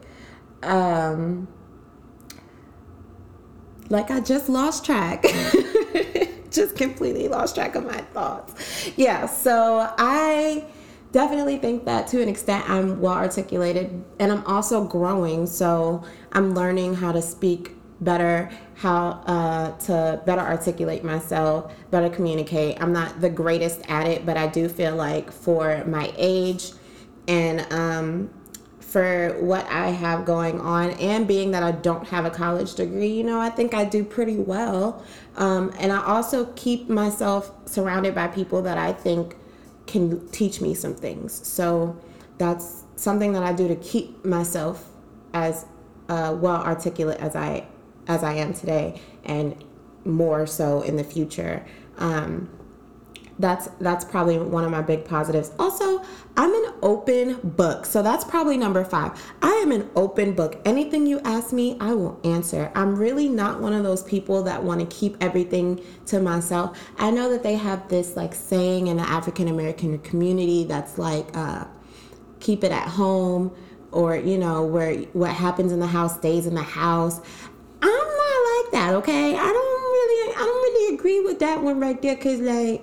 Um 0.62 1.48
like 3.88 4.10
I 4.10 4.20
just 4.20 4.48
lost 4.48 4.84
track. 4.84 5.24
just 6.50 6.76
completely 6.76 7.28
lost 7.28 7.54
track 7.56 7.74
of 7.74 7.84
my 7.84 7.98
thoughts. 7.98 8.90
Yeah, 8.96 9.26
so 9.26 9.92
I 9.98 10.64
definitely 11.12 11.58
think 11.58 11.84
that 11.84 12.08
to 12.08 12.22
an 12.22 12.28
extent 12.28 12.68
I'm 12.68 13.00
well 13.00 13.14
articulated 13.14 14.04
and 14.18 14.32
I'm 14.32 14.44
also 14.46 14.84
growing. 14.84 15.46
So 15.46 16.02
I'm 16.32 16.54
learning 16.54 16.94
how 16.94 17.12
to 17.12 17.22
speak 17.22 17.76
better, 18.04 18.50
how 18.74 19.22
uh, 19.26 19.76
to 19.78 20.22
better 20.26 20.42
articulate 20.42 21.02
myself, 21.02 21.72
better 21.90 22.10
communicate. 22.10 22.80
I'm 22.80 22.92
not 22.92 23.20
the 23.20 23.30
greatest 23.30 23.80
at 23.88 24.06
it, 24.06 24.26
but 24.26 24.36
I 24.36 24.46
do 24.46 24.68
feel 24.68 24.94
like 24.94 25.32
for 25.32 25.84
my 25.86 26.12
age 26.16 26.72
and 27.26 27.72
um, 27.72 28.30
for 28.80 29.36
what 29.40 29.66
I 29.68 29.88
have 29.88 30.24
going 30.24 30.60
on, 30.60 30.90
and 30.92 31.26
being 31.26 31.50
that 31.50 31.64
I 31.64 31.72
don't 31.72 32.06
have 32.06 32.24
a 32.26 32.30
college 32.30 32.74
degree, 32.74 33.08
you 33.08 33.24
know, 33.24 33.40
I 33.40 33.50
think 33.50 33.74
I 33.74 33.84
do 33.84 34.04
pretty 34.04 34.36
well. 34.36 35.04
Um, 35.34 35.72
and 35.80 35.90
I 35.90 36.04
also 36.04 36.46
keep 36.54 36.88
myself 36.88 37.50
surrounded 37.66 38.14
by 38.14 38.28
people 38.28 38.62
that 38.62 38.78
I 38.78 38.92
think 38.92 39.34
can 39.88 40.28
teach 40.28 40.60
me 40.60 40.74
some 40.74 40.94
things. 40.94 41.44
So 41.44 41.98
that's 42.38 42.84
something 42.94 43.32
that 43.32 43.42
I 43.42 43.52
do 43.52 43.66
to 43.66 43.74
keep 43.74 44.24
myself 44.24 44.88
as 45.32 45.66
uh, 46.08 46.36
well 46.38 46.62
articulate 46.62 47.18
as 47.18 47.34
I 47.34 47.66
as 48.06 48.22
I 48.22 48.34
am 48.34 48.54
today, 48.54 49.00
and 49.24 49.62
more 50.04 50.46
so 50.46 50.82
in 50.82 50.96
the 50.96 51.04
future. 51.04 51.64
Um, 51.98 52.50
that's 53.38 53.68
that's 53.80 54.04
probably 54.04 54.38
one 54.38 54.64
of 54.64 54.70
my 54.70 54.82
big 54.82 55.04
positives. 55.04 55.50
Also, 55.58 56.04
I'm 56.36 56.54
an 56.54 56.72
open 56.82 57.40
book. 57.42 57.84
So 57.86 58.02
that's 58.02 58.24
probably 58.24 58.56
number 58.56 58.84
5. 58.84 59.34
I 59.42 59.50
am 59.50 59.72
an 59.72 59.90
open 59.96 60.34
book. 60.34 60.60
Anything 60.64 61.06
you 61.06 61.20
ask 61.20 61.52
me, 61.52 61.76
I 61.80 61.94
will 61.94 62.20
answer. 62.24 62.70
I'm 62.74 62.94
really 62.96 63.28
not 63.28 63.60
one 63.60 63.72
of 63.72 63.82
those 63.82 64.02
people 64.02 64.42
that 64.44 64.62
want 64.62 64.80
to 64.80 64.86
keep 64.86 65.16
everything 65.20 65.80
to 66.06 66.20
myself. 66.20 66.78
I 66.98 67.10
know 67.10 67.28
that 67.30 67.42
they 67.42 67.54
have 67.54 67.88
this 67.88 68.16
like 68.16 68.34
saying 68.34 68.86
in 68.86 68.98
the 68.98 69.08
African 69.08 69.48
American 69.48 69.98
community 70.00 70.64
that's 70.64 70.98
like 70.98 71.36
uh, 71.36 71.64
keep 72.40 72.62
it 72.62 72.70
at 72.70 72.88
home 72.88 73.54
or 73.90 74.16
you 74.16 74.36
know 74.36 74.64
where 74.64 74.96
what 75.12 75.30
happens 75.30 75.72
in 75.72 75.78
the 75.78 75.86
house 75.86 76.14
stays 76.16 76.46
in 76.46 76.54
the 76.54 76.62
house. 76.62 77.20
I'm 77.86 78.08
not 78.22 78.38
like 78.52 78.72
that, 78.72 78.94
okay? 78.94 79.36
I 79.36 79.52
don't 79.56 79.82
really 79.96 80.32
I 80.32 80.38
don't 80.38 80.62
really 80.62 80.94
agree 80.94 81.20
with 81.20 81.38
that 81.40 81.62
one 81.62 81.80
right 81.80 82.00
there 82.00 82.16
cuz 82.16 82.40
like 82.40 82.82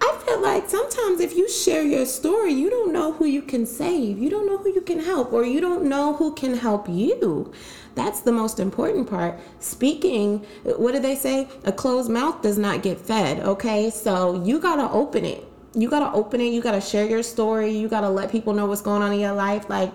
I 0.00 0.18
feel 0.24 0.40
like 0.40 0.68
sometimes 0.68 1.20
if 1.20 1.36
you 1.36 1.48
share 1.48 1.82
your 1.82 2.06
story, 2.06 2.52
you 2.52 2.70
don't 2.70 2.92
know 2.92 3.12
who 3.12 3.24
you 3.24 3.42
can 3.42 3.66
save, 3.66 4.18
you 4.18 4.30
don't 4.30 4.46
know 4.46 4.56
who 4.58 4.70
you 4.70 4.80
can 4.80 4.98
help, 4.98 5.32
or 5.32 5.44
you 5.44 5.60
don't 5.60 5.84
know 5.84 6.14
who 6.14 6.32
can 6.34 6.56
help 6.56 6.88
you. 6.88 7.52
That's 7.94 8.20
the 8.20 8.32
most 8.32 8.58
important 8.58 9.08
part. 9.08 9.38
Speaking, 9.60 10.44
what 10.64 10.92
do 10.92 10.98
they 10.98 11.14
say? 11.14 11.48
A 11.64 11.72
closed 11.72 12.10
mouth 12.10 12.42
does 12.42 12.58
not 12.58 12.82
get 12.82 12.98
fed, 12.98 13.40
okay? 13.40 13.90
So 13.90 14.42
you 14.42 14.58
gotta 14.58 14.90
open 14.90 15.24
it. 15.24 15.46
You 15.74 15.88
gotta 15.88 16.12
open 16.12 16.40
it, 16.40 16.52
you 16.52 16.60
gotta 16.60 16.80
share 16.80 17.06
your 17.06 17.22
story, 17.22 17.70
you 17.70 17.88
gotta 17.88 18.10
let 18.10 18.30
people 18.30 18.52
know 18.54 18.66
what's 18.66 18.82
going 18.82 19.02
on 19.02 19.12
in 19.12 19.20
your 19.20 19.34
life. 19.34 19.68
Like, 19.68 19.92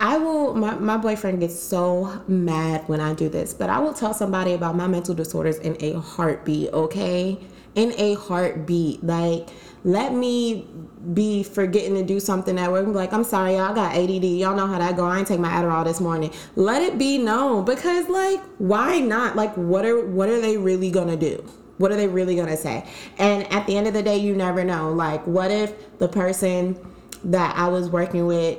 I 0.00 0.18
will, 0.18 0.54
my, 0.54 0.74
my 0.74 0.96
boyfriend 0.96 1.40
gets 1.40 1.58
so 1.58 2.22
mad 2.26 2.88
when 2.88 3.00
I 3.00 3.14
do 3.14 3.28
this, 3.28 3.54
but 3.54 3.70
I 3.70 3.78
will 3.78 3.94
tell 3.94 4.12
somebody 4.12 4.52
about 4.52 4.76
my 4.76 4.86
mental 4.86 5.14
disorders 5.14 5.58
in 5.58 5.76
a 5.80 6.00
heartbeat, 6.00 6.72
okay? 6.72 7.38
in 7.74 7.92
a 7.96 8.14
heartbeat. 8.14 9.02
Like, 9.04 9.48
let 9.84 10.14
me 10.14 10.66
be 11.12 11.42
forgetting 11.42 11.94
to 11.94 12.02
do 12.02 12.20
something 12.20 12.58
at 12.58 12.70
work. 12.70 12.86
Like, 12.86 13.12
I'm 13.12 13.24
sorry, 13.24 13.54
y'all 13.54 13.74
got 13.74 13.94
ADD. 13.94 14.24
Y'all 14.24 14.56
know 14.56 14.66
how 14.66 14.78
that 14.78 14.96
go. 14.96 15.04
I 15.04 15.18
ain't 15.18 15.28
take 15.28 15.40
my 15.40 15.50
Adderall 15.50 15.84
this 15.84 16.00
morning. 16.00 16.32
Let 16.56 16.82
it 16.82 16.98
be 16.98 17.18
known 17.18 17.64
because, 17.64 18.08
like, 18.08 18.40
why 18.58 19.00
not? 19.00 19.36
Like, 19.36 19.54
what 19.54 19.84
are 19.84 20.04
what 20.06 20.28
are 20.28 20.40
they 20.40 20.56
really 20.56 20.90
gonna 20.90 21.16
do? 21.16 21.44
What 21.78 21.90
are 21.90 21.96
they 21.96 22.08
really 22.08 22.36
gonna 22.36 22.56
say? 22.56 22.86
And 23.18 23.52
at 23.52 23.66
the 23.66 23.76
end 23.76 23.86
of 23.86 23.94
the 23.94 24.02
day, 24.02 24.16
you 24.16 24.34
never 24.34 24.64
know. 24.64 24.92
Like, 24.92 25.26
what 25.26 25.50
if 25.50 25.98
the 25.98 26.08
person 26.08 26.78
that 27.24 27.56
I 27.56 27.68
was 27.68 27.90
working 27.90 28.26
with 28.26 28.58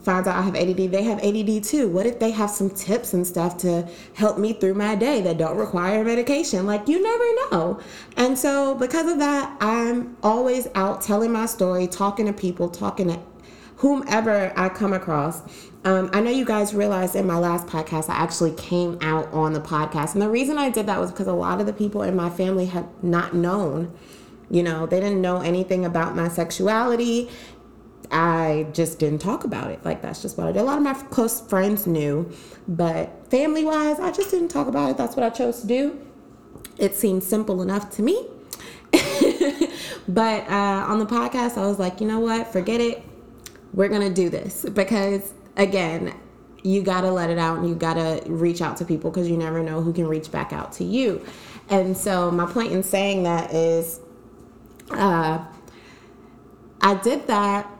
finds 0.00 0.26
out 0.26 0.36
I 0.36 0.42
have 0.42 0.56
ADD, 0.56 0.90
they 0.90 1.02
have 1.02 1.22
ADD 1.22 1.62
too. 1.64 1.88
What 1.88 2.06
if 2.06 2.18
they 2.18 2.30
have 2.30 2.50
some 2.50 2.70
tips 2.70 3.12
and 3.12 3.26
stuff 3.26 3.58
to 3.58 3.86
help 4.14 4.38
me 4.38 4.54
through 4.54 4.74
my 4.74 4.94
day 4.94 5.20
that 5.22 5.38
don't 5.38 5.56
require 5.56 6.02
medication? 6.02 6.66
Like, 6.66 6.88
you 6.88 7.02
never 7.02 7.24
know. 7.50 7.80
And 8.16 8.38
so, 8.38 8.74
because 8.74 9.10
of 9.10 9.18
that, 9.18 9.56
I'm 9.60 10.16
always 10.22 10.68
out 10.74 11.02
telling 11.02 11.32
my 11.32 11.46
story, 11.46 11.86
talking 11.86 12.26
to 12.26 12.32
people, 12.32 12.68
talking 12.68 13.08
to 13.08 13.20
whomever 13.76 14.52
I 14.56 14.68
come 14.68 14.92
across. 14.92 15.42
Um, 15.84 16.08
I 16.12 16.20
know 16.20 16.30
you 16.30 16.44
guys 16.44 16.72
realized 16.72 17.16
in 17.16 17.26
my 17.26 17.38
last 17.38 17.66
podcast, 17.66 18.08
I 18.08 18.14
actually 18.14 18.52
came 18.52 18.96
out 19.02 19.30
on 19.32 19.52
the 19.52 19.60
podcast. 19.60 20.14
And 20.14 20.22
the 20.22 20.30
reason 20.30 20.56
I 20.56 20.70
did 20.70 20.86
that 20.86 21.00
was 21.00 21.10
because 21.10 21.26
a 21.26 21.32
lot 21.32 21.60
of 21.60 21.66
the 21.66 21.72
people 21.72 22.02
in 22.02 22.14
my 22.14 22.30
family 22.30 22.66
had 22.66 22.86
not 23.02 23.34
known. 23.34 23.92
You 24.48 24.62
know, 24.62 24.86
they 24.86 25.00
didn't 25.00 25.20
know 25.20 25.40
anything 25.40 25.84
about 25.84 26.14
my 26.14 26.28
sexuality 26.28 27.30
I 28.12 28.66
just 28.74 28.98
didn't 28.98 29.20
talk 29.20 29.44
about 29.44 29.70
it. 29.70 29.82
Like 29.84 30.02
that's 30.02 30.20
just 30.20 30.36
what 30.36 30.46
I 30.46 30.52
did. 30.52 30.60
A 30.60 30.64
lot 30.64 30.76
of 30.76 30.84
my 30.84 30.92
close 30.92 31.40
friends 31.40 31.86
knew, 31.86 32.30
but 32.68 33.26
family 33.30 33.64
wise, 33.64 33.98
I 33.98 34.12
just 34.12 34.30
didn't 34.30 34.48
talk 34.48 34.68
about 34.68 34.90
it. 34.90 34.98
That's 34.98 35.16
what 35.16 35.24
I 35.24 35.30
chose 35.30 35.62
to 35.62 35.66
do. 35.66 35.98
It 36.76 36.94
seemed 36.94 37.24
simple 37.24 37.62
enough 37.62 37.90
to 37.96 38.02
me. 38.02 38.26
but 40.08 40.48
uh, 40.48 40.84
on 40.88 40.98
the 40.98 41.06
podcast, 41.06 41.56
I 41.56 41.66
was 41.66 41.78
like, 41.78 42.02
you 42.02 42.06
know 42.06 42.20
what? 42.20 42.52
Forget 42.52 42.82
it. 42.82 43.02
We're 43.72 43.88
gonna 43.88 44.12
do 44.12 44.28
this 44.28 44.66
because 44.68 45.32
again, 45.56 46.14
you 46.62 46.82
gotta 46.82 47.10
let 47.10 47.30
it 47.30 47.38
out 47.38 47.58
and 47.58 47.68
you 47.68 47.74
gotta 47.74 48.22
reach 48.26 48.60
out 48.60 48.76
to 48.76 48.84
people 48.84 49.10
because 49.10 49.28
you 49.30 49.38
never 49.38 49.62
know 49.62 49.80
who 49.80 49.92
can 49.92 50.06
reach 50.06 50.30
back 50.30 50.52
out 50.52 50.72
to 50.72 50.84
you. 50.84 51.24
And 51.70 51.96
so 51.96 52.30
my 52.30 52.44
point 52.44 52.72
in 52.72 52.82
saying 52.82 53.22
that 53.22 53.54
is, 53.54 54.00
uh, 54.90 55.42
I 56.82 56.94
did 56.96 57.26
that 57.28 57.70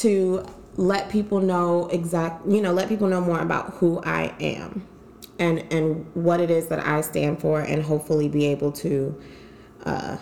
to 0.00 0.44
let 0.76 1.10
people 1.10 1.40
know 1.40 1.88
exact 1.88 2.46
you 2.46 2.60
know 2.60 2.72
let 2.72 2.88
people 2.88 3.08
know 3.08 3.20
more 3.20 3.40
about 3.40 3.74
who 3.74 4.00
I 4.04 4.32
am 4.40 4.86
and 5.38 5.64
and 5.72 6.06
what 6.14 6.40
it 6.40 6.50
is 6.50 6.68
that 6.68 6.86
I 6.86 7.00
stand 7.00 7.40
for 7.40 7.60
and 7.60 7.82
hopefully 7.82 8.28
be 8.28 8.46
able 8.46 8.72
to 8.72 9.20
uh, 9.84 10.18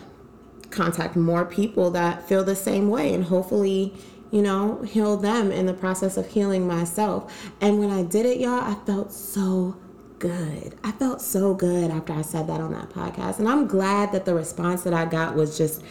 contact 0.71 1.15
more 1.15 1.45
people 1.45 1.91
that 1.91 2.27
feel 2.27 2.43
the 2.43 2.55
same 2.55 2.89
way 2.89 3.13
and 3.13 3.25
hopefully 3.25 3.93
you 4.31 4.41
know 4.41 4.81
heal 4.81 5.15
them 5.15 5.51
in 5.51 5.67
the 5.67 5.73
process 5.73 6.17
of 6.17 6.27
healing 6.27 6.67
myself. 6.67 7.51
And 7.61 7.79
when 7.79 7.91
I 7.91 8.03
did 8.03 8.25
it 8.25 8.39
y'all 8.39 8.61
I 8.61 8.75
felt 8.85 9.13
so 9.13 9.77
good. 10.19 10.75
I 10.83 10.91
felt 10.93 11.21
so 11.21 11.53
good 11.53 11.91
after 11.91 12.13
I 12.13 12.23
said 12.23 12.47
that 12.47 12.59
on 12.59 12.71
that 12.71 12.89
podcast. 12.89 13.37
And 13.37 13.47
I'm 13.47 13.67
glad 13.67 14.11
that 14.11 14.25
the 14.25 14.33
response 14.33 14.83
that 14.83 14.93
I 14.93 15.05
got 15.05 15.35
was 15.35 15.57
just 15.57 15.83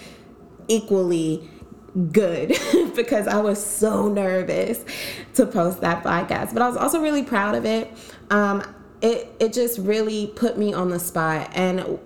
equally 0.69 1.49
good 2.13 2.49
because 2.95 3.27
I 3.27 3.41
was 3.41 3.65
so 3.65 4.09
nervous 4.09 4.85
to 5.35 5.47
post 5.47 5.81
that 5.81 6.05
podcast. 6.05 6.53
But 6.53 6.63
I 6.63 6.69
was 6.69 6.77
also 6.77 7.01
really 7.01 7.23
proud 7.23 7.55
of 7.55 7.65
it. 7.65 7.91
Um, 8.31 8.63
it 9.03 9.35
it 9.39 9.53
just 9.53 9.79
really 9.79 10.29
put 10.37 10.59
me 10.59 10.73
on 10.73 10.89
the 10.89 10.99
spot 10.99 11.51
and 11.55 11.99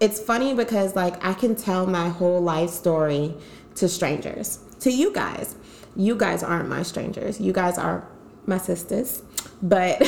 it's 0.00 0.20
funny 0.20 0.54
because 0.54 0.96
like 0.96 1.24
I 1.24 1.34
can 1.34 1.54
tell 1.54 1.86
my 1.86 2.08
whole 2.08 2.40
life 2.40 2.70
story 2.70 3.34
to 3.76 3.88
strangers. 3.88 4.58
To 4.80 4.90
you 4.90 5.12
guys. 5.12 5.56
You 5.96 6.16
guys 6.16 6.42
aren't 6.42 6.68
my 6.68 6.82
strangers. 6.82 7.40
You 7.40 7.52
guys 7.52 7.78
are 7.78 8.06
my 8.46 8.58
sisters. 8.58 9.22
But 9.62 10.02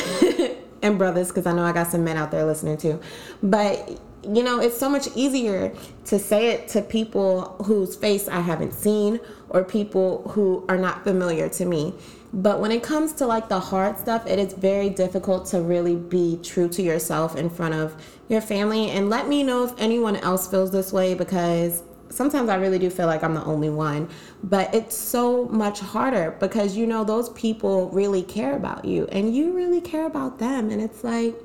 and 0.81 0.97
brothers 0.97 1.29
because 1.29 1.45
I 1.45 1.53
know 1.53 1.63
I 1.63 1.71
got 1.71 1.87
some 1.87 2.03
men 2.03 2.17
out 2.17 2.31
there 2.31 2.45
listening 2.45 2.77
too. 2.77 2.99
But 3.41 3.99
you 4.33 4.43
know, 4.43 4.59
it's 4.59 4.77
so 4.77 4.89
much 4.89 5.07
easier 5.15 5.73
to 6.05 6.19
say 6.19 6.49
it 6.49 6.67
to 6.69 6.81
people 6.81 7.55
whose 7.65 7.95
face 7.95 8.27
I 8.27 8.41
haven't 8.41 8.73
seen 8.73 9.19
or 9.49 9.63
people 9.63 10.29
who 10.29 10.65
are 10.67 10.77
not 10.77 11.03
familiar 11.03 11.49
to 11.49 11.65
me. 11.65 11.93
But 12.33 12.59
when 12.59 12.71
it 12.71 12.83
comes 12.83 13.13
to 13.13 13.25
like 13.25 13.47
the 13.47 13.59
hard 13.59 13.97
stuff, 13.97 14.27
it 14.27 14.37
is 14.37 14.53
very 14.53 14.89
difficult 14.89 15.45
to 15.47 15.61
really 15.61 15.95
be 15.95 16.39
true 16.43 16.67
to 16.69 16.81
yourself 16.81 17.35
in 17.35 17.49
front 17.49 17.73
of 17.73 17.95
your 18.27 18.41
family. 18.41 18.89
And 18.89 19.09
let 19.09 19.27
me 19.27 19.43
know 19.43 19.63
if 19.63 19.73
anyone 19.77 20.17
else 20.17 20.47
feels 20.47 20.71
this 20.71 20.91
way 20.91 21.13
because 21.13 21.83
sometimes 22.09 22.49
I 22.49 22.55
really 22.55 22.79
do 22.79 22.89
feel 22.89 23.07
like 23.07 23.23
I'm 23.23 23.33
the 23.33 23.43
only 23.43 23.69
one. 23.69 24.09
But 24.43 24.73
it's 24.75 24.95
so 24.95 25.45
much 25.45 25.79
harder 25.79 26.35
because 26.39 26.75
you 26.75 26.85
know, 26.85 27.03
those 27.03 27.29
people 27.29 27.89
really 27.89 28.23
care 28.23 28.55
about 28.55 28.85
you 28.85 29.07
and 29.11 29.33
you 29.33 29.53
really 29.53 29.81
care 29.81 30.05
about 30.05 30.37
them. 30.39 30.69
And 30.69 30.81
it's 30.81 31.03
like, 31.03 31.35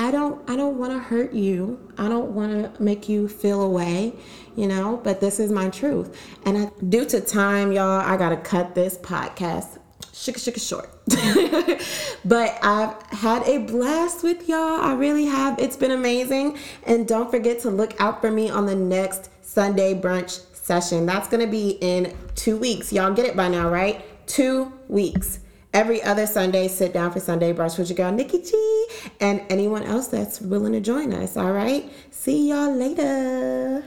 I 0.00 0.10
don't 0.10 0.48
I 0.48 0.56
don't 0.56 0.78
want 0.78 0.94
to 0.94 0.98
hurt 0.98 1.34
you. 1.34 1.78
I 1.98 2.08
don't 2.08 2.30
want 2.30 2.74
to 2.74 2.82
make 2.82 3.06
you 3.06 3.28
feel 3.28 3.60
away, 3.60 4.14
you 4.56 4.66
know, 4.66 4.98
but 5.04 5.20
this 5.20 5.38
is 5.38 5.52
my 5.52 5.68
truth. 5.68 6.16
And 6.46 6.56
I, 6.56 6.70
due 6.88 7.04
to 7.04 7.20
time, 7.20 7.70
y'all, 7.70 8.00
I 8.00 8.16
got 8.16 8.30
to 8.30 8.38
cut 8.38 8.74
this 8.74 8.96
podcast 8.96 9.78
Shika 10.14 10.38
shika 10.38 10.66
short. 10.66 10.90
but 12.24 12.58
I've 12.62 13.02
had 13.10 13.42
a 13.46 13.58
blast 13.58 14.22
with 14.22 14.48
y'all. 14.48 14.80
I 14.80 14.94
really 14.94 15.26
have. 15.26 15.58
It's 15.58 15.76
been 15.76 15.90
amazing. 15.90 16.58
And 16.84 17.06
don't 17.06 17.30
forget 17.30 17.60
to 17.60 17.70
look 17.70 18.00
out 18.00 18.22
for 18.22 18.30
me 18.30 18.48
on 18.48 18.64
the 18.64 18.74
next 18.74 19.30
Sunday 19.42 19.94
brunch 19.94 20.40
session. 20.54 21.04
That's 21.04 21.28
going 21.28 21.44
to 21.44 21.50
be 21.50 21.76
in 21.82 22.16
two 22.34 22.56
weeks. 22.56 22.90
Y'all 22.90 23.12
get 23.12 23.26
it 23.26 23.36
by 23.36 23.48
now, 23.48 23.68
right? 23.68 24.26
Two 24.26 24.72
weeks. 24.88 25.40
Every 25.72 26.02
other 26.02 26.26
Sunday, 26.26 26.66
sit 26.66 26.92
down 26.92 27.12
for 27.12 27.20
Sunday 27.20 27.52
brunch 27.52 27.78
with 27.78 27.88
your 27.90 27.96
girl, 27.96 28.10
Nikki 28.10 28.42
G, 28.42 28.86
and 29.20 29.40
anyone 29.48 29.84
else 29.84 30.08
that's 30.08 30.40
willing 30.40 30.72
to 30.72 30.80
join 30.80 31.12
us. 31.14 31.36
All 31.36 31.52
right. 31.52 31.88
See 32.10 32.48
y'all 32.48 32.74
later. 32.74 33.84